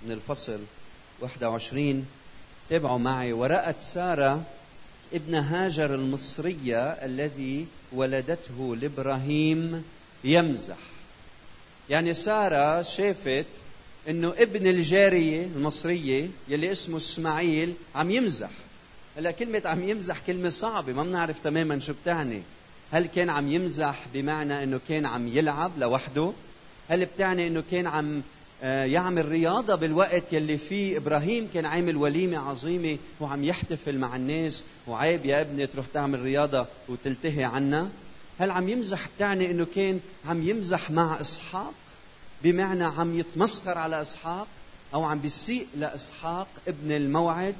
من 0.06 0.12
الفصل 0.12 0.60
21 1.22 2.06
تابعوا 2.70 2.98
معي. 3.00 3.34
ورأت 3.34 3.80
سارة 3.80 4.44
ابن 5.14 5.36
هاجر 5.36 5.96
المصرية 5.96 6.84
الذي 6.84 7.68
ولدته 7.92 8.76
لإبراهيم 8.76 9.84
يمزح. 10.24 10.78
يعني 11.89 12.13
سارة 12.13 12.82
شافت 12.82 13.46
إنه 14.10 14.34
ابن 14.38 14.67
الجارية 14.67 15.46
المصرية 15.56 16.29
يلي 16.48 16.72
اسمه 16.72 16.98
إسماعيل 16.98 17.74
عم 17.96 18.12
يمزح. 18.12 18.50
هلا 19.17 19.32
كلمة 19.32 19.62
عم 19.65 19.89
يمزح 19.89 20.20
كلمة 20.27 20.50
صعبة 20.50 20.94
ما 20.94 21.03
بنعرف 21.03 21.39
تماما 21.39 21.79
شو 21.79 21.94
بتعني. 22.03 22.41
هل 22.91 23.06
كان 23.06 23.29
عم 23.29 23.51
يمزح 23.51 23.96
بمعنى 24.13 24.63
إنه 24.63 24.79
كان 24.89 25.06
عم 25.06 25.27
يلعب 25.27 25.72
لوحده؟ 25.77 26.32
هل 26.89 27.06
بتعني 27.06 27.48
إنه 27.48 27.63
كان 27.72 27.88
عم 27.88 28.22
آه، 28.63 28.86
يعمل 28.86 29.25
رياضة 29.25 29.75
بالوقت 29.75 30.34
يلي 30.34 30.58
فيه 30.58 30.98
إبراهيم؟ 30.98 31.50
كان 31.53 31.65
عامل 31.65 31.98
وليمة 31.98 32.50
عظيمة 32.50 32.98
وعم 33.20 33.44
يحتفل 33.44 33.98
مع 33.98 34.15
الناس 34.15 34.63
وعيب 34.88 35.25
يا 35.25 35.41
ابني 35.41 35.67
تروح 35.67 35.86
تعمل 35.94 36.20
رياضة 36.20 36.65
وتلتهي 36.89 37.44
عنا. 37.44 37.89
هل 38.39 38.51
عم 38.51 38.70
يمزح 38.70 39.08
بتعني 39.15 39.51
إنه 39.51 39.67
كان 39.75 40.00
عم 40.25 40.50
يمزح 40.50 40.91
مع 40.91 41.22
إسحاق؟ 41.22 41.74
بمعنى 42.44 42.84
عم 42.84 43.20
يتمسخر 43.20 43.77
على 43.77 44.01
إسحاق 44.01 44.48
أو 44.94 45.03
عم 45.03 45.20
بيسيء 45.20 45.67
لإسحاق 45.77 46.48
ابن 46.67 46.91
الموعد؟ 46.91 47.56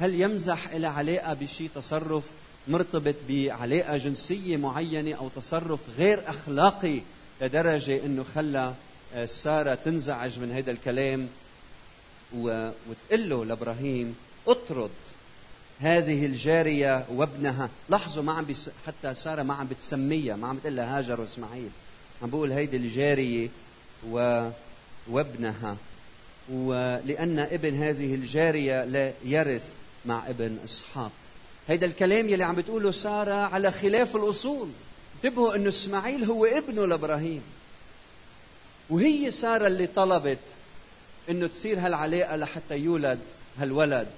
هل 0.00 0.20
يمزح 0.20 0.68
إلى 0.68 0.86
علاقة 0.86 1.34
بشيء 1.34 1.70
تصرف 1.74 2.24
مرتبط 2.68 3.14
بعلاقة 3.28 3.96
جنسية 3.96 4.56
معينة 4.56 5.14
أو 5.14 5.28
تصرف 5.36 5.80
غير 5.98 6.30
أخلاقي 6.30 7.00
لدرجة 7.40 8.06
إنه 8.06 8.24
خلى 8.34 8.74
آه، 9.14 9.26
سارة 9.26 9.74
تنزعج 9.74 10.38
من 10.38 10.52
هذا 10.52 10.70
الكلام 10.70 11.28
وتقول 12.34 13.28
له 13.30 13.44
لإبراهيم 13.44 14.16
أطرد. 14.48 14.90
هذه 15.80 16.26
الجارية 16.26 17.04
وابنها. 17.14 17.68
لاحظوا 17.88 18.22
ما 18.22 18.32
عم 18.32 18.44
بس 18.44 18.70
حتى 18.86 19.14
سارة 19.14 19.42
ما 19.42 19.54
عم 19.54 19.66
بتسميها 19.66 20.36
ما 20.36 20.48
عم 20.48 20.56
بتقول 20.56 20.76
لها 20.76 20.98
هاجر 20.98 21.20
واسماعيل 21.20 21.70
عم 22.22 22.30
بقول 22.30 22.52
هيدي 22.52 22.76
الجارية 22.76 23.48
و 24.10 24.48
وابنها. 25.10 25.76
ولأن 26.52 27.38
ابن 27.38 27.74
هذه 27.74 28.14
الجارية 28.14 28.84
لا 28.84 29.12
يرث 29.24 29.68
مع 30.06 30.28
ابن 30.28 30.58
إسحاق. 30.64 31.10
هيدا 31.68 31.86
الكلام 31.86 32.28
يلي 32.28 32.44
عم 32.44 32.54
بتقوله 32.54 32.90
سارة 32.90 33.34
على 33.34 33.70
خلاف 33.70 34.16
الأصول. 34.16 34.68
انتبهوا 35.14 35.54
إنه 35.54 35.68
إسماعيل 35.68 36.24
هو 36.24 36.44
ابنه 36.44 36.86
لإبراهيم. 36.86 37.42
وهي 38.90 39.30
سارة 39.30 39.66
اللي 39.66 39.86
طلبت 39.86 40.38
إنه 41.30 41.46
تصير 41.46 41.78
هالعلاقة 41.78 42.36
لحتى 42.36 42.76
يولد 42.78 43.18
هالولد. 43.58 44.08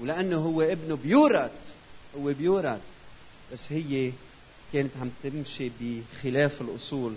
ولأنه 0.00 0.36
هو 0.36 0.62
ابنه 0.62 0.96
بيورث 0.96 1.50
هو 2.18 2.32
بيورث 2.32 2.80
بس 3.52 3.72
هي 3.72 4.12
كانت 4.72 4.90
عم 5.00 5.10
تمشي 5.22 5.70
بخلاف 5.80 6.60
الأصول 6.60 7.14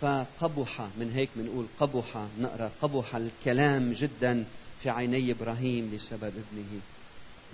فقبح 0.00 0.80
من 0.80 1.12
هيك 1.14 1.28
بنقول 1.36 1.66
قبح 1.80 2.26
نقرأ 2.40 2.70
قبح 2.82 3.16
الكلام 3.16 3.92
جدا 3.92 4.44
في 4.82 4.90
عيني 4.90 5.30
إبراهيم 5.30 5.92
بسبب 5.94 6.22
ابنه. 6.24 6.80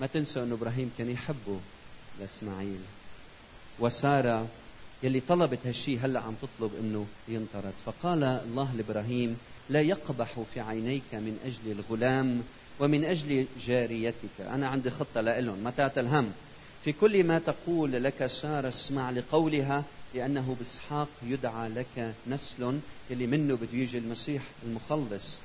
ما 0.01 0.07
تنسوا 0.07 0.43
إنه 0.43 0.55
إبراهيم 0.55 0.91
كان 0.99 1.11
يحبه 1.11 1.59
لإسماعيل. 2.21 2.81
وسارة 3.79 4.47
يلي 5.03 5.21
طلبت 5.21 5.59
هالشيء 5.67 5.99
هلأ 6.03 6.21
عم 6.21 6.35
تطلب 6.35 6.71
إنه 6.81 7.07
ينطرد. 7.29 7.73
فقال 7.87 8.25
الله 8.25 8.75
لإبراهيم 8.77 9.39
لا 9.71 9.81
يقبح 9.81 10.41
في 10.55 10.61
عينيك 10.61 11.03
من 11.13 11.39
أجل 11.45 11.79
الغلام 11.79 12.43
ومن 12.81 13.05
أجل 13.05 13.47
جاريتك. 13.67 14.41
أنا 14.41 14.69
عندي 14.69 14.91
خطة 14.91 15.21
لهم 15.21 15.59
ما 15.59 15.71
الهم. 15.97 16.33
في 16.85 16.93
كل 16.93 17.25
ما 17.25 17.39
تقول 17.39 17.93
لك 17.93 18.27
سارة 18.27 18.69
اسمع 18.69 19.11
لقولها 19.11 19.85
لأنه 20.15 20.57
بإسحاق 20.59 21.09
يدعى 21.23 21.69
لك 21.69 22.15
نسل. 22.27 22.79
يلي 23.11 23.27
منه 23.27 23.55
بده 23.55 23.79
يجي 23.79 23.99
المسيح 23.99 24.43
المخلص. 24.67 25.39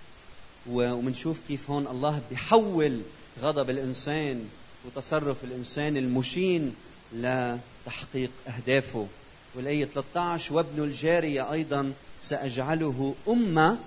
ومنشوف 0.70 1.40
كيف 1.48 1.70
هون 1.70 1.88
الله 1.88 2.22
بيحول 2.30 3.02
غضب 3.42 3.70
الإنسان 3.70 4.46
وتصرف 4.86 5.44
الإنسان 5.44 5.98
المشين 5.98 6.76
لتحقيق 7.14 8.32
أهدافه. 8.48 9.08
والآية 9.56 9.86
13 9.86 10.54
وابن 10.54 10.84
الجارية 10.84 11.52
أيضا 11.52 11.94
سأجعله 12.22 13.16
أمة 13.28 13.78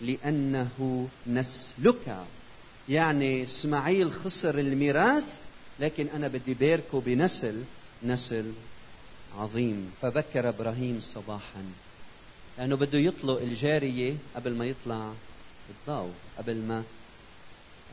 لأنه 0.00 1.08
نسلك. 1.26 2.16
يعني 2.88 3.42
إسماعيل 3.42 4.12
خسر 4.12 4.58
الميراث 4.58 5.24
لكن 5.80 6.06
أنا 6.14 6.28
بدي 6.28 6.54
باركه 6.54 7.00
بنسل 7.00 7.62
نسل 8.02 8.52
عظيم. 9.38 9.92
فبكر 10.02 10.48
إبراهيم 10.48 11.00
صباحا 11.00 11.64
لأنه 12.58 12.76
بده 12.76 12.98
يطلق 12.98 13.40
الجارية 13.40 14.14
قبل 14.36 14.52
ما 14.54 14.66
يطلع 14.66 15.12
الضوء 15.70 16.12
قبل 16.38 16.56
ما 16.56 16.82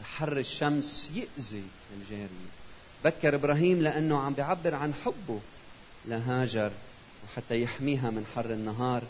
حر 0.03 0.38
الشمس 0.38 1.12
يأذي 1.15 1.63
الجارية. 2.00 2.50
بكر 3.05 3.36
إبراهيم 3.36 3.81
لأنه 3.81 4.19
عم 4.19 4.34
بيعبر 4.34 4.75
عن 4.75 4.93
حبه 5.05 5.39
لهاجر 6.05 6.72
وحتى 7.24 7.62
يحميها 7.62 8.10
من 8.10 8.25
حر 8.36 8.46
النهار 8.46 9.03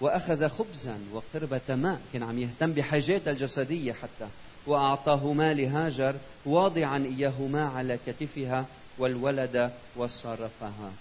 وأخذ 0.00 0.48
خبزا 0.48 0.98
وقربة 1.12 1.74
ماء. 1.74 2.00
كان 2.12 2.22
عم 2.22 2.38
يهتم 2.38 2.72
بحاجاتها 2.72 3.30
الجسدية 3.30 3.92
حتى. 3.92 4.28
وأعطاهما 4.66 5.54
لهاجر 5.54 6.14
واضعا 6.46 6.98
إياهما 7.18 7.64
على 7.64 7.98
كتفها 8.06 8.66
والولد 8.98 9.70
وصرفها. 9.96 10.92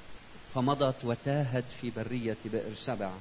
فمضت 0.56 0.96
وتاهت 1.04 1.64
في 1.82 1.92
برية 1.96 2.38
بئر 2.46 2.74
سبع. 2.76 3.12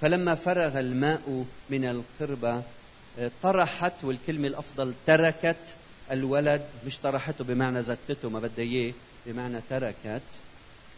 فلما 0.00 0.34
فرغ 0.34 0.80
الماء 0.80 1.44
من 1.70 1.84
القربة 1.84 2.62
طرحت 3.42 3.92
والكلمة 4.02 4.48
الأفضل 4.48 4.94
تركت 5.06 5.74
الولد. 6.10 6.62
مش 6.86 6.98
طرحته 6.98 7.44
بمعنى 7.44 7.82
زتته 7.82 8.28
ما 8.30 8.40
بدها 8.40 8.64
إياه 8.64 8.92
بمعنى 9.26 9.60
تركت 9.70 10.22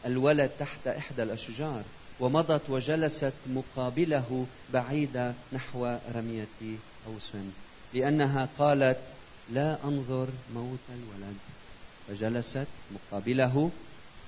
الولد 0.06 0.50
تحت 0.58 0.86
إحدى 0.86 1.22
الأشجار. 1.22 1.82
ومضت 2.20 2.62
وجلست 2.68 3.32
مقابله 3.46 4.46
بعيدة 4.72 5.32
نحو 5.52 5.96
رمية 6.14 6.46
أوس. 7.06 7.30
لأنها 7.94 8.48
قالت 8.58 9.14
لا 9.52 9.78
أنظر 9.84 10.28
موت 10.54 10.78
الولد 10.88 11.36
فجلست 12.08 12.66
مقابله 12.94 13.70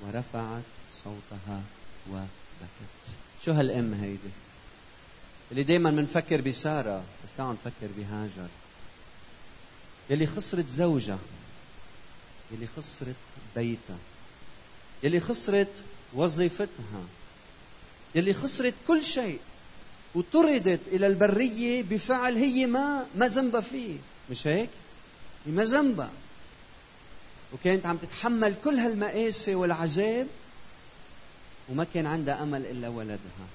ورفعت 0.00 0.62
صوتها 0.92 1.62
وبكت. 2.10 2.92
شو 3.44 3.52
هالأم 3.52 3.94
هيدي؟ 3.94 4.32
اللي 5.50 5.62
دايما 5.62 5.90
بنفكر 5.90 6.40
بسارة 6.40 7.04
بس 7.24 7.36
تعالوا 7.36 7.52
نفكر 7.54 7.88
بهاجر. 7.96 8.48
يلي 10.10 10.26
خسرت 10.26 10.68
زوجها 10.68 11.18
يلي 12.50 12.66
خسرت 12.66 13.16
بيتها 13.56 13.98
يلي 15.02 15.20
خسرت 15.20 15.72
وظيفتها 16.12 17.04
يلي 18.14 18.34
خسرت 18.34 18.74
كل 18.88 19.04
شيء. 19.04 19.38
وطردت 20.14 20.80
إلى 20.86 21.06
البرية 21.06 21.82
بفعل 21.82 22.36
هي 22.36 22.66
ما 22.66 23.06
ما 23.16 23.28
ذنبها 23.28 23.60
فيه. 23.60 23.96
مش 24.30 24.46
هيك؟ 24.46 24.70
هي 25.46 25.52
ما 25.52 25.64
ذنبها. 25.64 26.10
وكانت 27.52 27.86
عم 27.86 27.96
تتحمل 27.96 28.54
كل 28.64 28.74
هالمآسي 28.74 29.54
والعذاب 29.54 30.26
وما 31.68 31.86
كان 31.94 32.06
عندها 32.06 32.42
أمل 32.42 32.66
إلا 32.66 32.88
ولدها. 32.88 33.46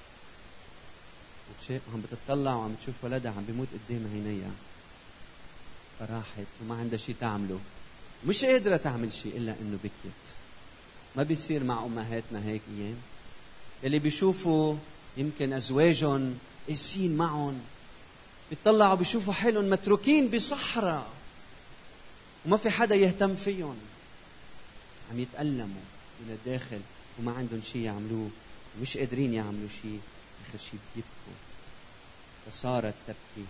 عم 1.70 2.02
بتطلع 2.02 2.54
وعم 2.54 2.74
تشوف 2.82 2.94
ولدها 3.02 3.32
عم 3.32 3.44
بيموت 3.44 3.68
قدام 3.68 4.10
عينيها. 4.12 4.50
فراحت 5.98 6.46
وما 6.62 6.74
عندها 6.74 6.98
شيء 6.98 7.14
تعمله. 7.20 7.60
مش 8.26 8.44
قادرة 8.44 8.76
تعمل 8.76 9.12
شيء 9.12 9.36
إلا 9.36 9.54
إنه 9.60 9.78
بكيت. 9.84 10.24
ما 11.16 11.22
بيصير 11.22 11.64
مع 11.64 11.84
أمهاتنا 11.84 12.44
هيك 12.44 12.62
أيام. 12.78 12.96
اللي 13.84 13.98
بيشوفوا 13.98 14.76
يمكن 15.18 15.52
أزواجهم 15.52 16.38
قاسيين 16.68 17.16
معهم 17.16 17.60
بيطلعوا 18.50 18.94
بيشوفوا 18.94 19.32
حالهم 19.32 19.70
متروكين 19.70 20.28
بصحراء 20.28 21.06
وما 22.46 22.56
في 22.56 22.70
حدا 22.70 22.94
يهتم 22.94 23.34
فيهم. 23.34 23.76
عم 25.12 25.20
يتألموا 25.20 25.84
من 26.20 26.38
الداخل 26.38 26.80
وما 27.18 27.32
عندهم 27.32 27.60
شيء 27.72 27.82
يعملوه 27.82 28.30
ومش 28.78 28.96
قادرين 28.96 29.34
يعملوا 29.34 29.68
شيء 29.82 30.00
آخر 30.48 30.58
شيء 30.58 30.80
بيبكوا. 30.94 31.38
فصارت 32.46 32.94
تبكي. 33.06 33.46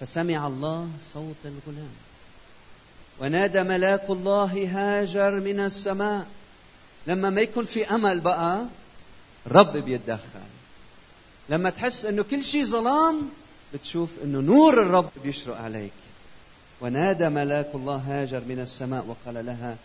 فسمع 0.00 0.46
الله 0.46 0.90
صوت 1.02 1.36
الغلام. 1.44 1.94
ونادى 3.20 3.62
ملاك 3.62 4.10
الله 4.10 4.68
هاجر 4.70 5.40
من 5.40 5.60
السماء. 5.60 6.26
لما 7.06 7.30
ما 7.30 7.40
يكون 7.40 7.64
في 7.64 7.90
أمل 7.90 8.20
بقى 8.20 8.66
رب 9.46 9.76
بيتدخل 9.76 10.48
لما 11.48 11.70
تحس 11.70 12.06
إنه 12.06 12.22
كل 12.22 12.44
شيء 12.44 12.64
ظلام 12.64 13.28
بتشوف 13.74 14.10
إنه 14.24 14.40
نور 14.40 14.82
الرب 14.82 15.10
بيشرق 15.22 15.56
عليك. 15.60 15.92
ونادى 16.80 17.28
ملاك 17.28 17.70
الله 17.74 17.96
هاجر 17.96 18.42
من 18.48 18.60
السماء 18.60 19.06
وقال 19.06 19.46
لها 19.46 19.76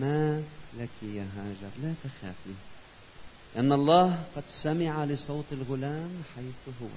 ما 0.00 0.42
لك 0.80 0.88
يا 1.02 1.26
هاجر 1.36 1.70
لا 1.82 1.94
تخافي. 2.04 2.56
لأن 3.54 3.72
الله 3.72 4.18
قد 4.36 4.42
سمع 4.46 5.04
لصوت 5.04 5.44
الغلام 5.52 6.10
حيث 6.36 6.74
هو. 6.82 6.88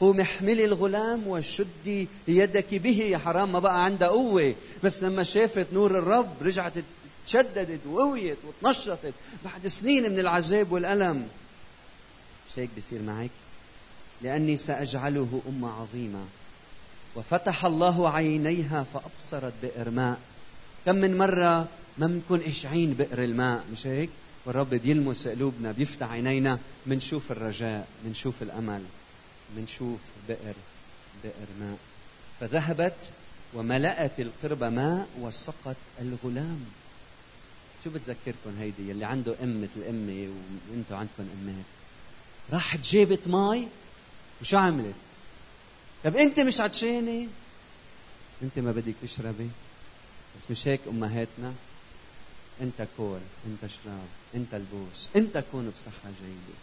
قوم 0.00 0.20
احملي 0.20 0.64
الغلام 0.64 1.26
وشدي 1.26 2.08
يدك 2.28 2.74
به 2.74 2.98
يا 2.98 3.18
حرام 3.18 3.52
ما 3.52 3.58
بقى 3.58 3.84
عندها 3.84 4.08
قوة. 4.08 4.54
بس 4.84 5.02
لما 5.02 5.22
شافت 5.22 5.66
نور 5.72 5.98
الرب 5.98 6.42
رجعت 6.42 6.72
تشددت 7.30 7.86
وقويت 7.86 8.38
وتنشطت 8.44 9.14
بعد 9.44 9.66
سنين 9.66 10.12
من 10.12 10.18
العذاب 10.18 10.72
والألم. 10.72 11.28
مش 12.48 12.58
هيك 12.58 12.70
بيصير 12.74 13.02
معك؟ 13.02 13.30
لأني 14.22 14.56
سأجعله 14.56 15.42
أمة 15.48 15.80
عظيمة. 15.80 16.24
وفتح 17.16 17.64
الله 17.64 18.10
عينيها 18.10 18.86
فأبصرت 18.94 19.52
بئر 19.62 19.90
ماء. 19.90 20.18
كم 20.86 20.96
من 20.96 21.18
مرة 21.18 21.68
ما 21.98 22.06
بنكون 22.06 22.40
إشعين 22.42 22.94
بئر 22.94 23.24
الماء 23.24 23.64
مش 23.72 23.86
هيك؟ 23.86 24.10
والرب 24.46 24.70
بيلمس 24.70 25.28
قلوبنا 25.28 25.72
بيفتح 25.72 26.10
عينينا 26.10 26.58
بنشوف 26.86 27.32
الرجاء 27.32 27.86
بنشوف 28.04 28.34
الأمل 28.42 28.82
بنشوف 29.56 30.00
بئر 30.28 30.54
بئر 31.24 31.48
ماء. 31.60 31.78
فذهبت 32.40 32.96
وملأت 33.54 34.20
القربة 34.20 34.68
ماء 34.68 35.08
وسقت 35.20 35.76
الغلام. 36.00 36.79
شو 37.84 37.90
بتذكركم 37.90 38.58
هيدي 38.58 38.92
اللي 38.92 39.04
عنده 39.04 39.34
أم 39.42 39.62
مثل 39.62 39.88
أمي 39.88 40.28
وأنتم 40.70 40.94
عندكم 40.94 41.28
أمات 41.42 41.64
راحت 42.52 42.80
جابت 42.80 43.28
مي 43.28 43.68
وشو 44.40 44.56
عملت؟ 44.58 44.94
طب 46.04 46.16
أنت 46.16 46.40
مش 46.40 46.60
عطشانة؟ 46.60 47.28
أنت 48.42 48.58
ما 48.58 48.72
بدك 48.72 48.94
تشربي؟ 49.02 49.48
بس 50.38 50.50
مش 50.50 50.68
هيك 50.68 50.80
أمهاتنا؟ 50.88 51.52
أنت 52.60 52.86
كول، 52.96 53.20
أنت 53.46 53.70
شراب، 53.72 54.08
أنت 54.34 54.54
البوس، 54.54 55.10
أنت 55.16 55.44
كون 55.52 55.72
بصحة 55.76 56.10
جيدة. 56.22 56.58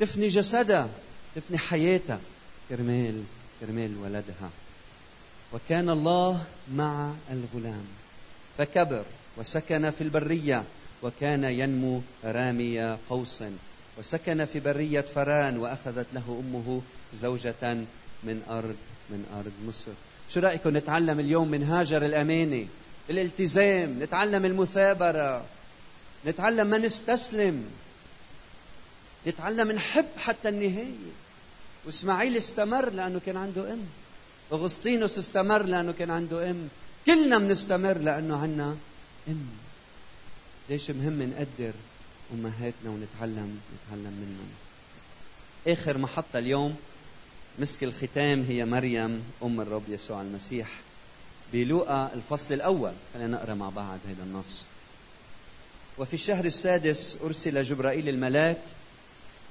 تفني 0.00 0.28
جسدها 0.28 0.88
تفني 1.36 1.58
حياتها 1.58 2.20
كرمال 2.68 3.22
كرمال 3.60 3.96
ولدها 3.96 4.50
وكان 5.52 5.90
الله 5.90 6.44
مع 6.74 7.12
الغلام 7.30 7.84
فكبر 8.58 9.04
وسكن 9.36 9.90
في 9.90 10.00
البرية 10.00 10.64
وكان 11.02 11.44
ينمو 11.44 12.00
رامي 12.24 12.96
قوس 13.10 13.44
وسكن 13.98 14.44
في 14.44 14.60
برية 14.60 15.00
فران 15.00 15.58
وأخذت 15.58 16.06
له 16.14 16.42
أمه 16.44 16.82
زوجة 17.14 17.74
من 18.24 18.42
أرض 18.50 18.76
من 19.10 19.24
أرض 19.36 19.52
مصر. 19.68 19.92
شو 20.30 20.40
رأيكم 20.40 20.76
نتعلم 20.76 21.20
اليوم 21.20 21.48
من 21.48 21.62
هاجر 21.62 22.06
الامانه 22.06 22.66
الالتزام 23.10 24.02
نتعلم 24.02 24.44
المثابرة. 24.44 25.44
نتعلم 26.26 26.66
ما 26.66 26.78
نستسلم 26.78 27.64
نتعلم 29.26 29.72
نحب 29.72 30.06
حتى 30.18 30.48
النهاية. 30.48 31.12
وإسماعيل 31.86 32.36
استمر 32.36 32.90
لأنه 32.90 33.20
كان 33.26 33.36
عنده 33.36 33.72
أم. 33.72 33.80
أغسطينوس 34.52 35.18
استمر 35.18 35.62
لأنه 35.62 35.92
كان 35.92 36.10
عنده 36.10 36.50
أم. 36.50 36.68
كلنا 37.06 37.38
بنستمر 37.38 37.98
لأنه 37.98 38.36
عنا 38.36 38.76
ام 39.28 39.46
ليش 40.70 40.90
مهم 40.90 41.22
نقدر 41.22 41.72
أمهاتنا 42.34 42.90
ونتعلم 42.90 43.60
نتعلم 43.74 44.12
منهم؟ 44.12 44.48
آخر 45.66 45.98
محطة 45.98 46.38
اليوم 46.38 46.76
مسك 47.58 47.84
الختام 47.84 48.42
هي 48.42 48.64
مريم 48.64 49.22
أم 49.42 49.60
الرب 49.60 49.82
يسوع 49.88 50.22
المسيح. 50.22 50.68
بلوقا 51.52 52.10
الفصل 52.14 52.54
الأول 52.54 52.92
خلينا 53.14 53.36
نقرأ 53.36 53.54
مع 53.54 53.68
بعض 53.68 53.98
هذا 54.08 54.22
النص. 54.22 54.64
وفي 55.98 56.14
الشهر 56.14 56.44
السادس 56.44 57.18
أرسل 57.24 57.62
جبرائيل 57.62 58.08
الملاك 58.08 58.58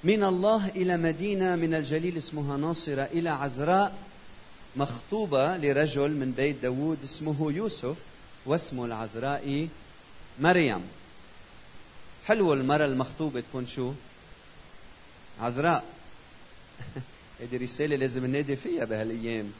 من 0.03 0.23
الله 0.23 0.69
إلى 0.69 0.97
مدينة 0.97 1.55
من 1.55 1.73
الجليل 1.73 2.17
اسمها 2.17 2.57
ناصرة 2.57 3.01
إلى 3.01 3.29
عذراء 3.29 3.95
مخطوبة 4.75 5.57
لرجل 5.57 6.11
من 6.11 6.31
بيت 6.31 6.55
داود 6.61 6.97
اسمه 7.03 7.51
يوسف. 7.51 7.95
واسمه 8.45 8.85
العذراء 8.85 9.67
مريم. 10.39 10.81
حلو 12.25 12.53
المرأة 12.53 12.85
المخطوبة 12.85 13.39
تكون 13.39 13.67
شو؟ 13.67 13.93
عذراء. 15.41 15.83
هذه 17.39 17.63
رسالة 17.63 17.95
لازم 17.95 18.25
ننادي 18.25 18.55
فيها 18.55 18.85
بهالأيام. 18.85 19.51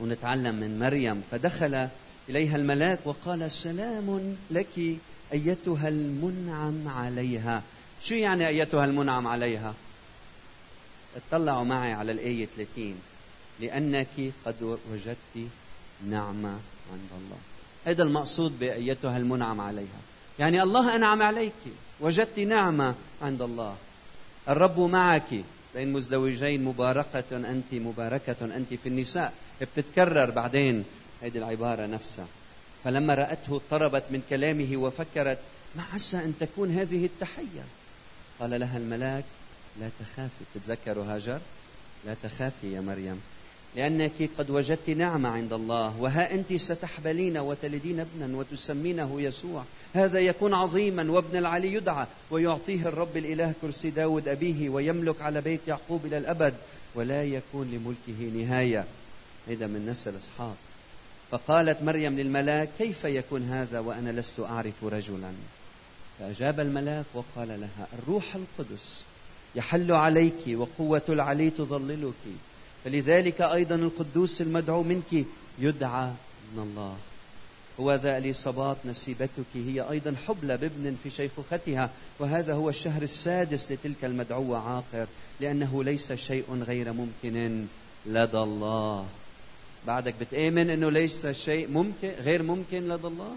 ونتعلم 0.00 0.54
من 0.54 0.78
مريم. 0.78 1.22
فدخل 1.30 1.88
إليها 2.28 2.56
الملاك 2.56 2.98
وقال 3.04 3.50
سلام 3.50 4.36
لك 4.50 4.98
أيتها 5.32 5.88
المنعم 5.88 6.88
عليها. 6.88 7.62
شو 8.02 8.14
يعني 8.14 8.48
أيتها 8.48 8.84
المنعم 8.84 9.26
عليها؟ 9.26 9.74
اطلعوا 11.16 11.64
معي 11.64 11.92
على 11.92 12.12
الآية 12.12 12.48
30 12.56 12.94
لأنك 13.60 14.32
قد 14.46 14.78
وجدت 14.92 15.48
نعمة 16.06 16.58
عند 16.92 17.10
الله. 17.12 17.51
هذا 17.84 18.02
المقصود 18.02 18.58
بأيتها 18.58 19.18
المنعم 19.18 19.60
عليها. 19.60 20.00
يعني 20.38 20.62
الله 20.62 20.96
أنعم 20.96 21.22
عليك 21.22 21.52
وجدت 22.00 22.38
نعمة 22.38 22.94
عند 23.22 23.42
الله. 23.42 23.76
الرب 24.48 24.80
معك. 24.80 25.44
بين 25.74 25.92
مزدوجين 25.92 26.64
مباركة 26.64 27.36
أنت 27.36 27.74
مباركة 27.74 28.36
أنت 28.42 28.74
في 28.74 28.88
النساء. 28.88 29.32
بتتكرر 29.60 30.30
بعدين 30.30 30.84
هذه 31.22 31.38
العبارة 31.38 31.86
نفسها. 31.86 32.26
فلما 32.84 33.14
رأته 33.14 33.56
اضطربت 33.56 34.04
من 34.10 34.22
كلامه 34.30 34.76
وفكرت 34.76 35.38
ما 35.76 35.82
عسى 35.94 36.16
أن 36.16 36.34
تكون 36.40 36.70
هذه 36.70 37.04
التحية؟ 37.04 37.64
قال 38.40 38.60
لها 38.60 38.78
الملاك 38.78 39.24
لا 39.80 39.88
تخافي. 40.00 40.44
تتذكروا 40.54 41.04
هاجر؟ 41.04 41.40
لا 42.06 42.14
تخافي 42.22 42.72
يا 42.72 42.80
مريم. 42.80 43.20
لأنك 43.76 44.30
قد 44.38 44.50
وجدت 44.50 44.90
نعمة 44.90 45.28
عند 45.28 45.52
الله. 45.52 46.00
وها 46.00 46.34
أنت 46.34 46.52
ستحبلين 46.52 47.38
وتلدين 47.38 48.00
ابنا 48.00 48.36
وتسمينه 48.36 49.20
يسوع. 49.20 49.64
هذا 49.94 50.18
يكون 50.18 50.54
عظيما 50.54 51.10
وابن 51.10 51.36
العلي 51.38 51.74
يدعى 51.74 52.06
ويعطيه 52.30 52.88
الرب 52.88 53.16
الإله 53.16 53.52
كرسي 53.62 53.90
داود 53.90 54.28
أبيه 54.28 54.68
ويملك 54.68 55.22
على 55.22 55.40
بيت 55.40 55.60
يعقوب 55.68 56.06
إلى 56.06 56.18
الأبد 56.18 56.54
ولا 56.94 57.24
يكون 57.24 57.70
لملكه 57.70 58.44
نهاية. 58.44 58.84
هذا 59.48 59.66
من 59.66 59.86
نسل 59.86 60.16
إسحاق 60.16 60.56
فقالت 61.30 61.82
مريم 61.82 62.18
للملاك 62.18 62.68
كيف 62.78 63.04
يكون 63.04 63.42
هذا 63.42 63.78
وأنا 63.78 64.20
لست 64.20 64.40
أعرف 64.40 64.84
رجلا؟ 64.84 65.32
فأجاب 66.18 66.60
الملاك 66.60 67.04
وقال 67.14 67.48
لها 67.48 67.86
الروح 67.98 68.24
القدس 68.34 69.02
يحل 69.54 69.92
عليك 69.92 70.42
وقوة 70.48 71.02
العلي 71.08 71.50
تظللك. 71.50 72.12
فلذلك 72.84 73.40
أيضا 73.40 73.74
القدوس 73.74 74.42
المدعو 74.42 74.82
منك 74.82 75.24
يدعى 75.58 76.10
من 76.54 76.62
الله. 76.62 76.96
هو 77.80 77.94
ذا 77.94 78.18
اليصابات 78.18 78.76
نسيبتك 78.84 79.52
هي 79.54 79.80
أيضا 79.90 80.14
حبلى 80.26 80.56
بابن 80.56 80.96
في 81.02 81.10
شيخوختها. 81.10 81.90
وهذا 82.18 82.54
هو 82.54 82.68
الشهر 82.68 83.02
السادس 83.02 83.72
لتلك 83.72 84.04
المدعوة 84.04 84.58
عاقر 84.58 85.06
لأنه 85.40 85.84
ليس 85.84 86.12
شيء 86.12 86.44
غير 86.66 86.92
ممكن 86.92 87.66
لدى 88.06 88.38
الله. 88.38 89.06
بعدك 89.86 90.14
بتآمن 90.20 90.70
أنه 90.70 90.90
ليس 90.90 91.26
شيء 91.26 91.68
ممكن 91.68 92.10
غير 92.22 92.42
ممكن 92.42 92.88
لدى 92.88 93.06
الله؟ 93.06 93.36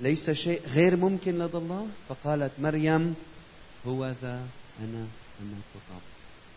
ليس 0.00 0.30
شيء 0.30 0.60
غير 0.66 0.96
ممكن 0.96 1.38
لدى 1.38 1.56
الله؟ 1.56 1.86
فقالت 2.08 2.52
مريم 2.58 3.14
هو 3.86 4.06
ذا 4.22 4.46
أنا 4.80 5.04
أنا 5.40 5.58
الرب 5.74 6.02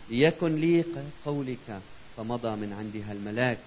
ليكن 0.09 0.55
لي 0.55 0.83
قولك. 1.25 1.81
فمضى 2.17 2.55
من 2.55 2.73
عندها 2.73 3.11
الملاك. 3.11 3.57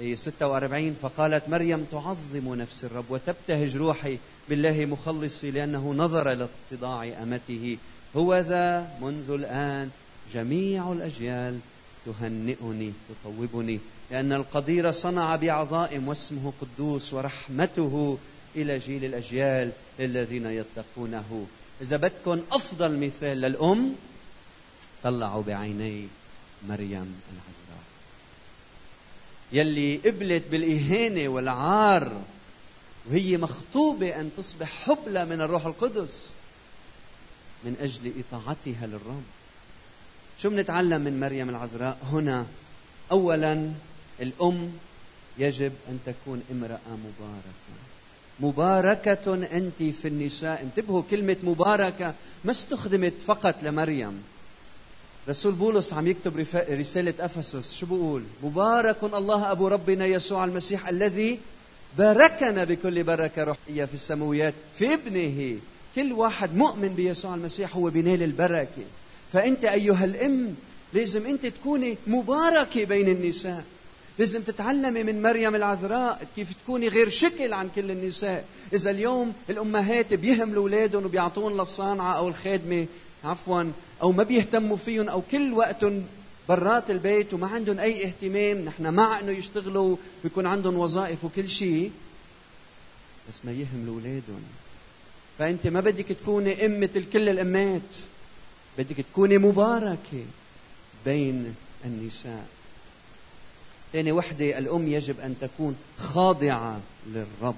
أي 0.00 0.16
46 0.16 0.96
فقالت 1.02 1.48
مريم 1.48 1.84
تعظم 1.92 2.54
نفس 2.54 2.84
الرب 2.84 3.04
وتبتهج 3.08 3.76
روحي 3.76 4.18
بالله 4.48 4.86
مخلصي 4.86 5.50
لأنه 5.50 5.94
نظر 5.96 6.32
لاتضاع 6.32 7.22
أمته. 7.22 7.76
هو 8.16 8.36
ذا 8.38 8.90
منذ 9.02 9.30
الآن 9.30 9.90
جميع 10.34 10.92
الأجيال 10.92 11.58
تهنئني 12.06 12.92
تطوبني 13.08 13.80
لأن 14.10 14.32
القدير 14.32 14.90
صنع 14.90 15.36
بعظائم 15.36 16.08
واسمه 16.08 16.52
قدوس 16.60 17.14
ورحمته 17.14 18.18
إلى 18.56 18.78
جيل 18.78 19.04
الأجيال 19.04 19.70
للذين 19.98 20.46
يتقونه. 20.46 21.46
إذا 21.82 21.96
بدكم 21.96 22.40
أفضل 22.52 22.98
مثال 22.98 23.40
للأم 23.40 23.94
طلعوا 25.02 25.42
بعيني 25.42 26.08
مريم 26.68 27.20
العذراء 27.32 27.63
يلي 29.54 29.96
قبلت 29.96 30.42
بالإهانة 30.50 31.28
والعار 31.28 32.12
وهي 33.10 33.36
مخطوبة 33.36 34.20
أن 34.20 34.30
تصبح 34.36 34.66
حبلى 34.66 35.24
من 35.24 35.40
الروح 35.40 35.66
القدس 35.66 36.30
من 37.64 37.76
أجل 37.80 38.12
إطاعتها 38.18 38.86
للرب. 38.86 39.22
شو 40.38 40.50
بنتعلم 40.50 41.00
من 41.00 41.20
مريم 41.20 41.48
العذراء؟ 41.48 41.98
هنا 42.12 42.46
أولا 43.10 43.72
الأم 44.20 44.72
يجب 45.38 45.72
أن 45.88 45.98
تكون 46.06 46.42
امرأة 46.52 46.78
مباركة. 46.88 47.74
مباركة 48.40 49.34
أنت 49.34 49.82
في 50.02 50.08
النساء. 50.08 50.62
انتبهوا 50.62 51.02
كلمة 51.10 51.36
مباركة 51.42 52.14
ما 52.44 52.50
استخدمت 52.50 53.14
فقط 53.26 53.62
لمريم. 53.62 54.22
رسول 55.28 55.52
بولس 55.52 55.94
عم 55.94 56.06
يكتب 56.06 56.46
رسالة 56.70 57.14
أفسس 57.20 57.74
شو 57.74 57.86
بقول؟ 57.86 58.22
مبارك 58.42 58.96
الله 59.02 59.50
أبو 59.50 59.68
ربنا 59.68 60.06
يسوع 60.06 60.44
المسيح 60.44 60.88
الذي 60.88 61.38
باركنا 61.98 62.64
بكل 62.64 63.02
بركة 63.02 63.44
روحية 63.44 63.84
في 63.84 63.94
السماويات 63.94 64.54
في 64.78 64.94
ابنه. 64.94 65.58
كل 65.94 66.12
واحد 66.12 66.56
مؤمن 66.56 66.88
بيسوع 66.88 67.34
المسيح 67.34 67.76
هو 67.76 67.90
بينال 67.90 68.22
البركة. 68.22 68.82
فأنت 69.32 69.64
أيها 69.64 70.04
الأم 70.04 70.54
لازم 70.92 71.26
أنت 71.26 71.46
تكوني 71.46 71.98
مباركة 72.06 72.84
بين 72.84 73.08
النساء. 73.08 73.64
لازم 74.18 74.42
تتعلمي 74.42 75.02
من 75.02 75.22
مريم 75.22 75.54
العذراء 75.54 76.26
كيف 76.36 76.48
تكوني 76.64 76.88
غير 76.88 77.08
شكل 77.08 77.52
عن 77.52 77.68
كل 77.76 77.90
النساء. 77.90 78.44
إذا 78.72 78.90
اليوم 78.90 79.32
الأمهات 79.50 80.14
بيهملوا 80.14 80.62
أولادهم 80.62 81.04
وبيعطون 81.04 81.60
للصانعة 81.60 82.18
أو 82.18 82.28
الخادمة 82.28 82.86
عفوا 83.24 83.72
أو 84.02 84.12
ما 84.12 84.22
بيهتموا 84.22 84.76
فيهم 84.76 85.08
أو 85.08 85.22
كل 85.30 85.52
وقتهم 85.52 86.04
برات 86.48 86.90
البيت 86.90 87.34
وما 87.34 87.46
عندهم 87.46 87.78
أي 87.78 88.04
اهتمام 88.06 88.58
نحن 88.58 88.94
مع 88.94 89.20
أنه 89.20 89.32
يشتغلوا 89.32 89.96
ويكون 90.24 90.46
عندهم 90.46 90.78
وظائف 90.78 91.24
وكل 91.24 91.48
شيء 91.48 91.92
بس 93.28 93.44
ما 93.44 93.52
يهملوا 93.52 93.94
أولادهم. 93.94 94.42
فأنت 95.38 95.66
ما 95.66 95.80
بدك 95.80 96.08
تكوني 96.08 96.66
أم 96.66 96.80
مثل 96.80 97.04
كل 97.12 97.28
الأمات 97.28 97.80
بدك 98.78 98.96
تكوني 99.12 99.38
مباركة 99.38 100.24
بين 101.04 101.54
النساء. 101.84 102.46
ثاني 103.92 104.12
وحدة 104.12 104.58
الأم 104.58 104.88
يجب 104.88 105.20
أن 105.20 105.34
تكون 105.40 105.76
خاضعة 105.98 106.80
للرب. 107.06 107.56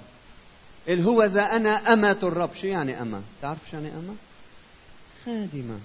اللي 0.89 1.05
هو 1.05 1.25
ذا 1.25 1.43
أنا 1.57 1.93
أمة 1.93 2.19
الرب. 2.23 2.55
شو 2.55 2.67
يعني 2.67 3.03
أمة؟ 3.03 3.23
تعرف 3.43 3.59
شو 3.71 3.77
يعني 3.77 3.89
أمة؟ 3.89 4.15
خادمة. 5.27 5.79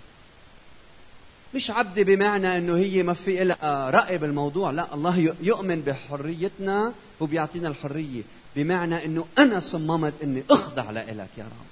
مش 1.56 1.71
عبدة 1.71 2.04
بمعنى 2.04 2.58
أنه 2.58 2.77
هي 2.77 3.04
ما 3.04 3.13
في 3.13 3.43
لها 3.43 3.89
رأي 3.89 4.17
بالموضوع 4.17 4.71
لا 4.71 4.93
الله 4.93 5.36
يؤمن 5.41 5.82
بحريتنا 5.82 6.93
وبيعطينا 7.19 7.67
الحرية. 7.67 8.21
بمعنى 8.56 9.06
أنه 9.06 9.25
أنا 9.38 9.60
صممت 9.60 10.13
أني 10.23 10.43
أخضع 10.49 10.91
لك 10.91 11.30
يا 11.38 11.43
رب. 11.43 11.71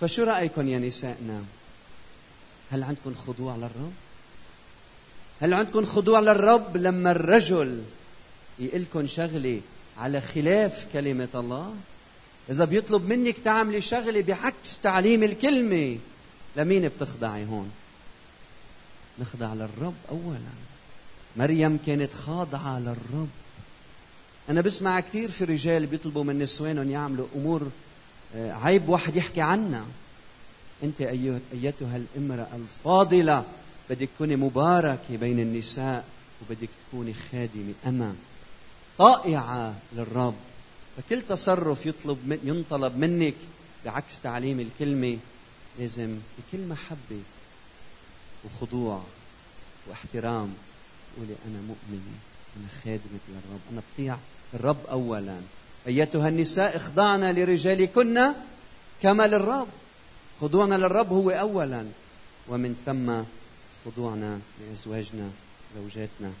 فشو 0.00 0.22
رأيكم 0.22 0.68
يا 0.68 0.78
نسائنا؟ 0.78 1.44
هل 2.70 2.82
عندكم 2.82 3.14
خضوع 3.14 3.56
للرب؟ 3.56 3.92
هل 5.40 5.54
عندكم 5.54 5.84
خضوع 5.84 6.20
للرب 6.20 6.76
لما 6.76 7.10
الرجل 7.10 7.82
يقلكم 8.58 9.06
شغلة 9.06 9.60
على 9.98 10.20
خلاف 10.20 10.86
كلمة 10.92 11.28
الله؟ 11.34 11.74
إذا 12.50 12.64
بيطلب 12.64 13.08
منك 13.08 13.36
تعملي 13.44 13.80
شغلة 13.80 14.20
بعكس 14.20 14.80
تعليم 14.82 15.22
الكلمة 15.22 15.98
لمين 16.56 16.88
بتخضعي 16.88 17.44
هون؟ 17.44 17.70
نخضع 19.18 19.54
للرب 19.54 19.94
أولا. 20.10 20.38
مريم 21.36 21.78
كانت 21.86 22.14
خاضعة 22.14 22.78
للرب. 22.78 23.28
أنا 24.48 24.60
بسمع 24.60 25.00
كثير 25.00 25.30
في 25.30 25.44
رجال 25.44 25.86
بيطلبوا 25.86 26.24
من 26.24 26.38
نسوانهم 26.38 26.90
يعملوا 26.90 27.26
أمور 27.36 27.70
آه، 28.36 28.52
عيب 28.52 28.88
واحد 28.88 29.16
يحكي 29.16 29.40
عنها. 29.40 29.86
أنت 30.82 31.00
أيتها 31.52 31.96
الامرأة 31.96 32.48
الفاضلة 32.56 33.44
بدك 33.90 34.08
تكوني 34.16 34.36
مباركة 34.36 35.16
بين 35.16 35.40
النساء 35.40 36.04
وبدك 36.42 36.68
تكوني 36.88 37.14
خادمة 37.14 37.74
أما 37.86 38.14
طائعة 38.98 39.74
للرب. 39.92 40.34
فكل 40.96 41.22
تصرف 41.22 41.86
يطلب 41.86 42.18
من 42.26 42.38
ينطلب 42.44 42.96
منك 42.96 43.34
بعكس 43.84 44.20
تعليم 44.20 44.60
الكلمة 44.60 45.18
لازم 45.78 46.18
بكل 46.38 46.66
محبة 46.66 47.20
وخضوع 48.44 49.02
واحترام 49.88 50.54
قولي 51.16 51.34
أنا 51.48 51.60
مؤمنة 51.60 52.18
أنا 52.56 52.68
خادمة 52.84 53.20
للرب 53.28 53.60
أنا 53.72 53.82
بطيع 53.94 54.16
الرب 54.54 54.86
أولا. 54.90 55.40
أيتها 55.86 56.28
النساء 56.28 56.76
اخضعنا 56.76 57.32
لرجالكن 57.32 58.20
كما 59.02 59.26
للرب. 59.26 59.68
خضوعنا 60.40 60.74
للرب 60.74 61.12
هو 61.12 61.30
أولا. 61.30 61.86
ومن 62.48 62.82
ثم 62.86 63.22
خضوعنا 63.84 64.40
لأزواجنا 64.60 65.30
زوجاتنا. 65.76 66.32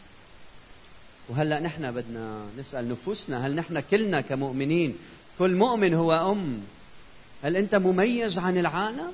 وهلأ 1.28 1.60
نحن 1.60 1.92
بدنا 1.92 2.46
نسأل 2.58 2.88
نفوسنا 2.88 3.46
هل 3.46 3.54
نحن 3.54 3.80
كلنا 3.80 4.20
كمؤمنين؟ 4.20 4.96
كل 5.38 5.54
مؤمن 5.54 5.94
هو 5.94 6.32
أم. 6.32 6.60
هل 7.42 7.56
انت 7.56 7.74
مميز 7.74 8.38
عن 8.38 8.58
العالم؟ 8.58 9.12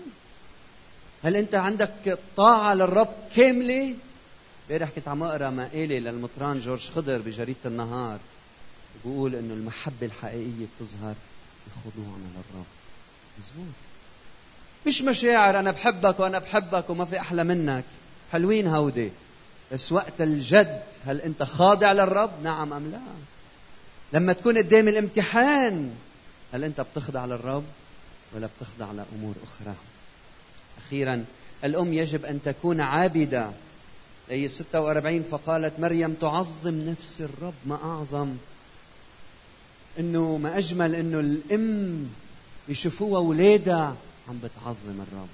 هل 1.25 1.37
انت 1.37 1.55
عندك 1.55 2.19
طاعة 2.37 2.75
للرب 2.75 3.15
كاملة؟ 3.37 3.95
امبارح 4.71 4.91
كنت 4.91 5.09
عم 5.09 5.23
اقرا 5.23 5.51
مقاله 5.51 5.99
للمطران 5.99 6.59
جورج 6.59 6.91
خضر 6.91 7.19
بجريدة 7.19 7.59
النهار؟ 7.67 8.19
بيقول 9.05 9.35
إنه 9.35 9.55
المحبة 9.55 10.07
الحقيقية 10.07 10.67
بتظهر 10.77 11.15
بخضوعنا 11.67 12.25
للرب. 12.35 12.65
مزبوط. 13.39 13.75
مش 14.87 15.03
مشاعر 15.03 15.59
أنا 15.59 15.71
بحبك 15.71 16.21
وأنا 16.21 16.39
بحبك 16.39 16.91
وما 16.91 17.05
في 17.05 17.21
أحلى 17.21 17.45
منك. 17.45 17.85
حلوين 18.33 18.67
هودي. 18.67 19.11
بس 19.73 19.93
وقت 19.93 20.21
الجد 20.21 20.83
هل 21.07 21.21
أنت 21.21 21.43
خاضع 21.43 21.93
للرب؟ 21.93 22.31
نعم 22.43 22.73
أم 22.73 22.91
لا. 22.91 23.01
لما 24.13 24.33
تكون 24.33 24.59
قدام 24.59 24.89
الامتحان 24.89 25.95
هل 26.53 26.65
أنت 26.65 26.81
بتخضع 26.81 27.25
للرب؟ 27.25 27.65
ولا 28.35 28.49
بتخضع 28.59 28.93
لأمور 28.93 29.35
أخرى. 29.45 29.75
أخيرا 30.87 31.25
الأم 31.65 31.93
يجب 31.93 32.25
أن 32.25 32.43
تكون 32.45 32.81
عابدة. 32.81 33.51
أي 34.31 34.49
46 34.49 35.23
فقالت 35.23 35.81
مريم 35.81 36.13
تعظم 36.13 36.75
نفس 36.75 37.21
الرب 37.21 37.55
ما 37.67 37.75
أعظم. 37.75 38.37
إنه 39.99 40.37
ما 40.37 40.59
أجمل 40.59 40.95
إنه 40.95 41.21
الأم 41.21 42.09
يشوفوها 42.69 43.19
اولادها 43.19 43.97
عم 44.29 44.39
بتعظم 44.39 45.01
الرب. 45.13 45.29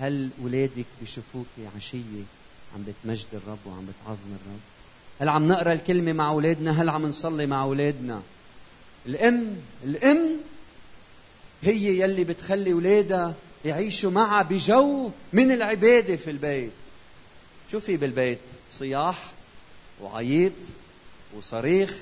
هل 0.00 0.28
ولادك 0.42 0.86
بيشوفوك 1.00 1.46
عشية؟ 1.76 2.22
عم 2.74 2.84
بتمجد 2.88 3.26
الرب 3.32 3.58
وعم 3.66 3.86
بتعظم 3.86 4.28
الرب. 4.28 4.60
هل 5.20 5.28
عم 5.28 5.48
نقرأ 5.48 5.72
الكلمة 5.72 6.12
مع 6.12 6.28
أولادنا؟ 6.30 6.82
هل 6.82 6.88
عم 6.88 7.06
نصلي 7.06 7.46
مع 7.46 7.62
أولادنا؟ 7.62 8.22
الأم 9.06 9.56
الأم 9.84 10.36
هي 11.62 12.00
يلي 12.00 12.24
بتخلي 12.24 12.72
اولادها 12.72 13.34
يعيشوا 13.64 14.10
معها 14.10 14.42
بجو 14.42 15.10
من 15.32 15.50
العبادة 15.50 16.16
في 16.16 16.30
البيت. 16.30 16.70
شو 17.72 17.80
في 17.80 17.96
بالبيت؟ 17.96 18.38
صياح 18.70 19.32
وعيط 20.00 20.52
وصريخ 21.36 21.94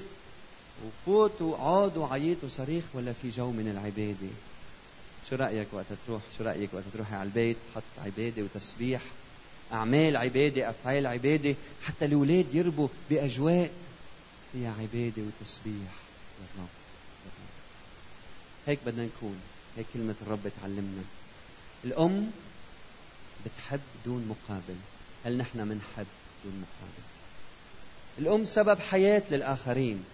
وفوت 0.87 1.43
وعاد 1.43 1.97
وعيط 1.97 2.45
وصريخ 2.45 2.85
ولا 2.95 3.12
في 3.23 3.31
جو 3.31 3.51
من 3.51 3.69
العبادة؟ 3.71 4.33
شو 5.31 5.37
رأيك 5.37 5.67
وقت 5.73 5.87
تروح 6.07 6.23
شو 6.38 6.45
رأيك 6.45 6.75
وقت 6.75 6.85
تروحي 6.95 7.14
على 7.14 7.27
البيت؟ 7.27 7.57
حط 7.75 7.83
عبادة 8.05 8.43
وتسبيح 8.43 9.01
أعمال 9.73 10.17
عبادة 10.17 10.71
أفعال 10.71 11.07
عبادة 11.07 11.55
حتى 11.87 12.05
الأولاد 12.05 12.47
يربوا 12.53 12.88
بأجواء 13.11 13.71
فيها 14.53 14.75
عبادة 14.81 15.23
وتسبيح. 15.23 15.93
للرب 16.40 16.69
هيك 18.66 18.79
بدنا 18.87 19.05
نكون 19.05 19.37
هيك 19.77 19.87
كلمة 19.94 20.14
الرب 20.22 20.53
تعلمنا 20.61 21.03
الأم 21.85 22.31
بتحب 23.46 23.81
دون 24.07 24.29
مقابل. 24.29 24.77
هل 25.24 25.37
نحن 25.37 25.59
منحب 25.59 26.07
دون 26.44 26.64
مقابل؟ 26.64 27.05
الأم 28.18 28.44
سبب 28.44 28.81
حياة 28.81 29.22
للآخرين. 29.31 30.05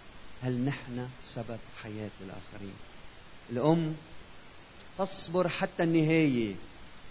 هل 0.43 0.53
نحن 0.53 1.07
سبب 1.23 1.59
حياة 1.83 2.09
للآخرين؟ 2.21 2.75
الأم 3.49 3.95
تصبر 4.97 5.49
حتى 5.49 5.83
النهاية. 5.83 6.55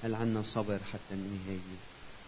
هل 0.04 0.14
عنا 0.14 0.42
صبر 0.42 0.78
حتى 0.92 1.14
النهاية؟ 1.14 1.78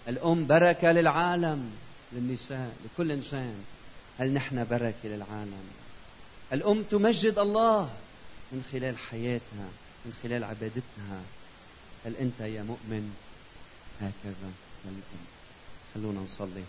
الأم 0.09 0.47
بركة 0.47 0.93
للعالم 0.93 1.71
للنساء 2.13 2.77
لكل 2.85 3.13
إنسان. 3.13 3.65
هل 4.19 4.33
نحن 4.33 4.65
بركة 4.65 5.09
للعالم؟ 5.09 5.65
الأم 6.53 6.83
تمجد 6.83 7.39
الله. 7.39 7.91
من 8.53 8.65
خلال 8.73 8.99
حياتها 8.99 9.69
من 10.05 10.13
خلال 10.23 10.45
عبادتها 10.45 11.21
هل 12.05 12.17
أنت 12.17 12.41
يا 12.41 12.63
مؤمن؟ 12.63 13.15
هكذا. 14.01 14.51
كالام 14.85 15.03
خلونا 15.95 16.21
نصلي 16.21 16.65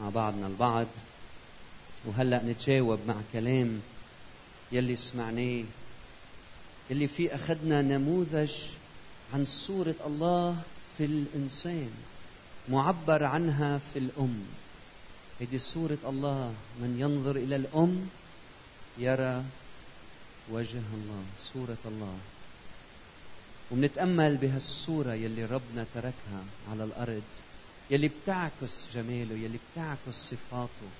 مع 0.00 0.08
بعضنا 0.08 0.46
البعض. 0.46 0.86
وهلأ 2.04 2.42
نتجاوب 2.42 2.98
مع 3.08 3.14
كلام 3.32 3.80
يلي 4.72 4.96
سمعناه 4.96 5.64
يلي 6.90 7.08
فيه 7.08 7.34
أخذنا 7.34 7.82
نموذج 7.82 8.52
عن 9.34 9.44
صورة 9.44 9.94
الله 10.06 10.56
في 10.98 11.04
الإنسان 11.04 11.90
معبر 12.68 13.24
عنها 13.24 13.80
في 13.92 13.98
الأم. 13.98 14.44
هذه 15.40 15.58
صورة 15.58 15.98
الله 16.08 16.54
من 16.80 16.96
ينظر 17.00 17.36
إلى 17.36 17.56
الأم 17.56 18.08
يرى 18.98 19.44
وجه 20.52 20.78
الله 20.94 21.24
صورة 21.38 21.78
الله. 21.84 22.18
ومنتامل 23.70 24.36
بهالصورة 24.36 25.14
يلي 25.14 25.44
ربنا 25.44 25.86
تركها 25.94 26.44
على 26.70 26.84
الأرض 26.84 27.22
يلي 27.90 28.08
بتعكس 28.08 28.88
جماله 28.94 29.34
يلي 29.34 29.58
بتعكس 29.72 30.14
صفاته. 30.14 30.90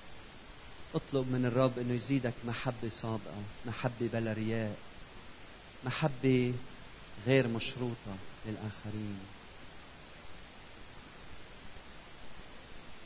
اطلب 0.95 1.31
من 1.31 1.45
الرب 1.45 1.79
إنه 1.79 1.93
يزيدك 1.93 2.33
محبة 2.45 2.89
صادقه 2.89 3.43
محبة 3.65 4.09
بلا 4.13 4.33
رياء 4.33 4.77
محبة 5.85 6.53
غير 7.27 7.47
مشروطة 7.47 8.15
للآخرين. 8.45 9.19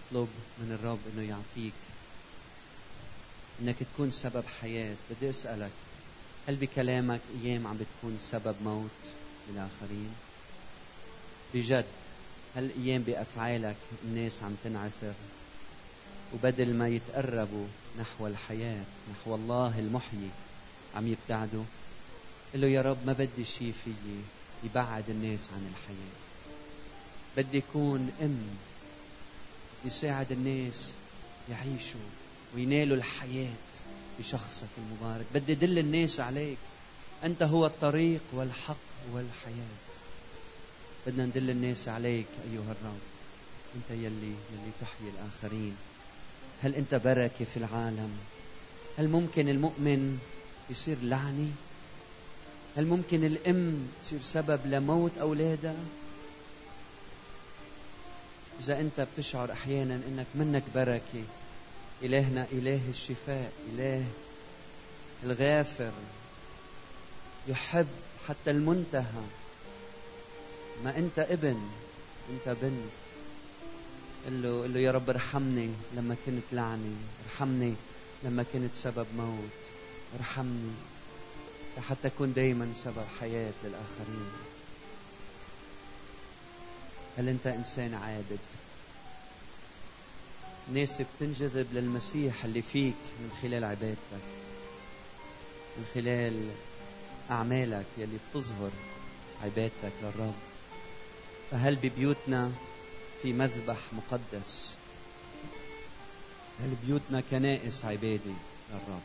اطلب 0.07 0.27
من 0.59 0.71
الرب 0.79 0.99
إنه 1.13 1.29
يعطيك 1.29 1.73
إنك 3.61 3.75
تكون 3.93 4.11
سبب 4.11 4.43
حياة. 4.61 4.95
بدي 5.11 5.29
أسألك 5.29 5.71
هل 6.47 6.55
بكلامك 6.55 7.19
أيام 7.43 7.67
عم 7.67 7.77
بتكون 7.77 8.17
سبب 8.21 8.55
موت 8.63 8.89
للاخرين 9.49 10.13
بجد 11.53 11.85
هل 12.55 12.69
أيام 12.83 13.01
بأفعالك 13.01 13.75
الناس 14.03 14.43
عم 14.43 14.55
تنعثر؟ 14.63 15.13
وبدل 16.33 16.73
ما 16.73 16.87
يتقربوا 16.87 17.67
نحو 17.99 18.27
الحياة 18.27 18.83
نحو 19.11 19.35
الله 19.35 19.79
المحيي 19.79 20.29
عم 20.95 21.07
يبتعدوا؟ 21.07 21.63
قل 22.53 22.61
له 22.61 22.67
يا 22.67 22.81
رب 22.81 22.97
ما 23.05 23.13
بدي 23.13 23.45
شيء 23.45 23.73
فيي 23.83 24.21
يبعد 24.63 25.09
الناس 25.09 25.49
عن 25.55 25.73
الحياة. 25.73 26.13
بدي 27.37 27.57
يكون 27.57 28.11
أم 28.21 28.39
يساعد 29.85 30.31
الناس 30.31 30.93
يعيشوا 31.49 32.07
وينالوا 32.55 32.97
الحياة. 32.97 33.53
بشخصك 34.19 34.67
المبارك. 34.77 35.25
بدي 35.33 35.55
دل 35.55 35.79
الناس 35.79 36.19
عليك. 36.19 36.57
أنت 37.23 37.43
هو 37.43 37.65
الطريق 37.65 38.21
والحق 38.33 38.75
والحياة. 39.13 39.83
بدنا 41.07 41.25
ندل 41.25 41.49
الناس 41.49 41.87
عليك 41.87 42.27
أيها 42.51 42.71
الرب. 42.81 43.01
أنت 43.75 43.91
يلي 43.91 44.33
يلي 44.53 44.71
تحيي 44.81 45.09
الآخرين. 45.09 45.75
هل 46.63 46.75
أنت 46.75 46.95
بركة 46.95 47.45
في 47.53 47.57
العالم؟ 47.57 48.11
هل 48.97 49.07
ممكن 49.07 49.49
المؤمن 49.49 50.19
يصير 50.69 50.97
لعنة؟ 51.03 51.51
هل 52.77 52.85
ممكن 52.85 53.23
الأم 53.23 53.87
تصير 54.01 54.19
سبب 54.23 54.59
لموت 54.65 55.11
اولادها 55.17 55.75
إذا 58.59 58.79
أنت 58.79 59.07
بتشعر 59.15 59.51
أحيانا 59.51 59.95
إنك 59.95 60.25
منك 60.35 60.63
بركة 60.75 61.23
إلهنا 62.03 62.47
إله 62.51 62.81
الشفاء 62.89 63.51
إله 63.73 64.05
الغافر 65.23 65.91
يحب 67.47 67.87
حتى 68.27 68.51
المنتهى. 68.51 69.23
ما 70.83 70.97
أنت 70.97 71.19
ابن 71.19 71.69
أنت 72.29 72.57
بنت. 72.61 73.03
قل 74.25 74.43
له 74.43 74.61
قل 74.63 74.73
له 74.73 74.79
يا 74.79 74.91
رب 74.91 75.09
ارحمني 75.09 75.69
لما 75.95 76.15
كنت 76.25 76.43
لعني 76.51 76.95
ارحمني 77.25 77.73
لما 78.23 78.45
كنت 78.53 78.73
سبب 78.73 79.07
موت. 79.17 79.59
ارحمني 80.19 80.73
لحتى 81.77 82.07
أكون 82.07 82.33
دائما 82.33 82.73
سبب 82.83 83.05
حياة 83.19 83.53
للآخرين. 83.63 84.31
هل 87.17 87.29
أنت 87.29 87.47
إنسان 87.47 87.93
عابد؟ 87.93 88.39
ناس 90.71 91.01
بتنجذب 91.01 91.67
للمسيح 91.73 92.45
اللي 92.45 92.61
فيك 92.61 92.93
من 93.19 93.31
خلال 93.41 93.63
عبادتك 93.63 94.25
من 95.77 95.85
خلال 95.93 96.49
أعمالك 97.31 97.85
يلي 97.97 98.17
بتظهر 98.29 98.71
عبادتك 99.43 99.91
للرب. 100.01 100.33
فهل 101.51 101.75
ببيوتنا 101.75 102.51
في 103.21 103.33
مذبح 103.33 103.77
مقدس؟ 103.93 104.75
هل 106.59 106.75
بيوتنا 106.87 107.23
كنائس 107.31 107.85
عبادة 107.85 108.33
للرب؟ 108.71 109.01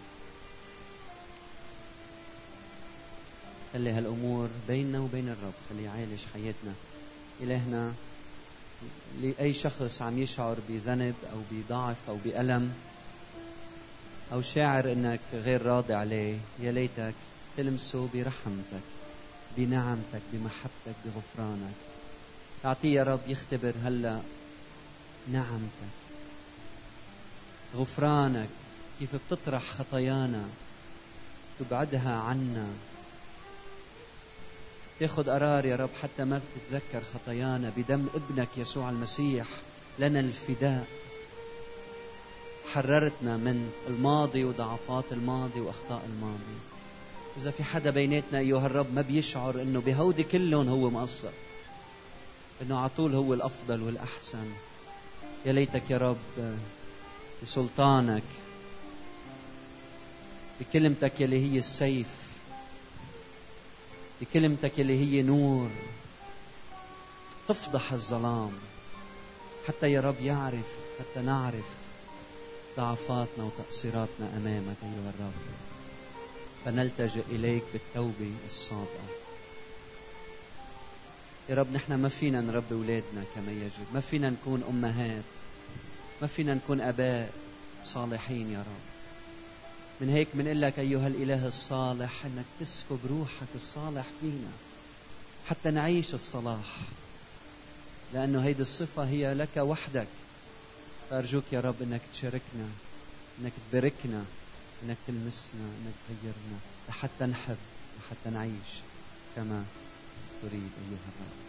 خلي 3.72 3.90
هالأمور 3.90 4.48
بيننا 4.68 5.00
وبين 5.00 5.28
الرب 5.28 5.54
خلي 5.70 5.82
يعالج 5.84 6.20
حياتنا. 6.34 6.74
إلهنا 7.40 7.92
لأي 9.22 9.54
شخص 9.54 10.02
عم 10.02 10.18
يشعر 10.18 10.56
بذنب 10.68 11.14
أو 11.32 11.38
بضعف 11.50 11.96
أو 12.08 12.16
بألم 12.24 12.72
أو 14.32 14.40
شاعر 14.40 14.92
أنك 14.92 15.20
غير 15.32 15.62
راضي 15.62 15.94
عليه 15.94 16.38
يا 16.60 16.72
ليتك 16.72 17.14
تلمسه 17.56 18.08
برحمتك 18.14 18.82
بنعمتك 19.56 20.22
بمحبتك 20.32 20.96
بغفرانك. 21.04 21.74
تعطيه 22.62 22.94
يا 22.94 23.04
رب 23.04 23.20
يختبر 23.26 23.72
هلأ 23.84 24.20
نعمتك 25.32 25.94
غفرانك 27.76 28.48
كيف 29.00 29.10
بتطرح 29.14 29.62
خطايانا 29.62 30.44
تبعدها 31.60 32.14
عنا. 32.14 32.66
تاخذ 35.00 35.30
قرار 35.30 35.66
يا 35.66 35.76
رب 35.76 35.90
حتى 36.02 36.24
ما 36.24 36.40
بتتذكر 36.40 37.02
خطايانا 37.14 37.72
بدم 37.76 38.06
ابنك 38.14 38.48
يسوع 38.56 38.90
المسيح. 38.90 39.46
لنا 39.98 40.20
الفداء. 40.20 40.86
حررتنا 42.72 43.36
من 43.36 43.70
الماضي 43.88 44.44
وضعفات 44.44 45.04
الماضي 45.12 45.60
وأخطاء 45.60 46.02
الماضي. 46.12 46.58
إذا 47.36 47.50
في 47.50 47.64
حدا 47.64 47.90
بيناتنا 47.90 48.38
أيها 48.38 48.66
الرب 48.66 48.94
ما 48.94 49.02
بيشعر 49.02 49.62
إنه 49.62 49.80
بهودي 49.80 50.22
كلهم 50.22 50.68
هو 50.68 50.90
مقصر. 50.90 51.30
إنه 52.62 52.78
على 52.78 52.90
طول 52.96 53.14
هو 53.14 53.34
الأفضل 53.34 53.82
والأحسن. 53.82 54.50
يا 55.46 55.52
ليتك 55.52 55.90
يا 55.90 55.98
رب 55.98 56.56
بسلطانك 57.42 58.22
بكلمتك 60.60 61.20
يلي 61.20 61.52
هي 61.52 61.58
السيف. 61.58 62.27
بكلمتك 64.20 64.78
يلي 64.78 64.98
هي 64.98 65.22
نور. 65.22 65.70
تفضح 67.48 67.92
الظلام 67.92 68.52
حتى 69.68 69.92
يا 69.92 70.00
رب 70.00 70.20
يعرف 70.22 70.66
حتى 70.98 71.20
نعرف 71.20 71.64
ضعفاتنا 72.76 73.44
وتقصيراتنا 73.44 74.30
أمامك 74.36 74.76
أيها 74.82 75.12
الرب. 75.14 75.32
فنلتجئ 76.64 77.22
إليك 77.30 77.62
بالتوبة 77.72 78.32
الصادقة. 78.46 79.08
يا 81.48 81.54
رب 81.54 81.72
نحن 81.72 81.94
ما 81.94 82.08
فينا 82.08 82.40
نربي 82.40 82.74
أولادنا 82.74 83.24
كما 83.34 83.52
يجب. 83.52 83.86
ما 83.94 84.00
فينا 84.00 84.30
نكون 84.30 84.62
أمهات. 84.68 85.24
ما 86.22 86.26
فينا 86.26 86.54
نكون 86.54 86.80
أباء 86.80 87.32
صالحين 87.84 88.52
يا 88.52 88.58
رب. 88.58 88.87
من 90.00 90.08
هيك 90.08 90.28
بنقول 90.34 90.62
لك 90.62 90.78
أيها 90.78 91.06
الإله 91.06 91.46
الصالح 91.48 92.24
إنك 92.24 92.44
تسكب 92.60 92.98
روحك 93.08 93.48
الصالح 93.54 94.06
فينا 94.20 94.50
حتى 95.48 95.70
نعيش 95.70 96.14
الصلاح 96.14 96.76
لأنه 98.14 98.44
هيدي 98.44 98.62
الصفة 98.62 99.04
هي 99.04 99.34
لك 99.34 99.56
وحدك. 99.56 100.06
فأرجوك 101.10 101.44
يا 101.52 101.60
رب 101.60 101.82
إنك 101.82 102.00
تشاركنا 102.12 102.68
إنك 103.40 103.52
تباركنا 103.70 104.24
إنك 104.82 104.96
تلمسنا 105.06 105.60
إنك 105.60 105.94
تغيرنا 106.08 106.58
لحتى 106.88 107.26
نحب 107.26 107.56
لحتى 107.98 108.30
نعيش 108.30 108.72
كما 109.36 109.64
تريد 110.42 110.70
أيها 110.90 111.08
الرب. 111.16 111.47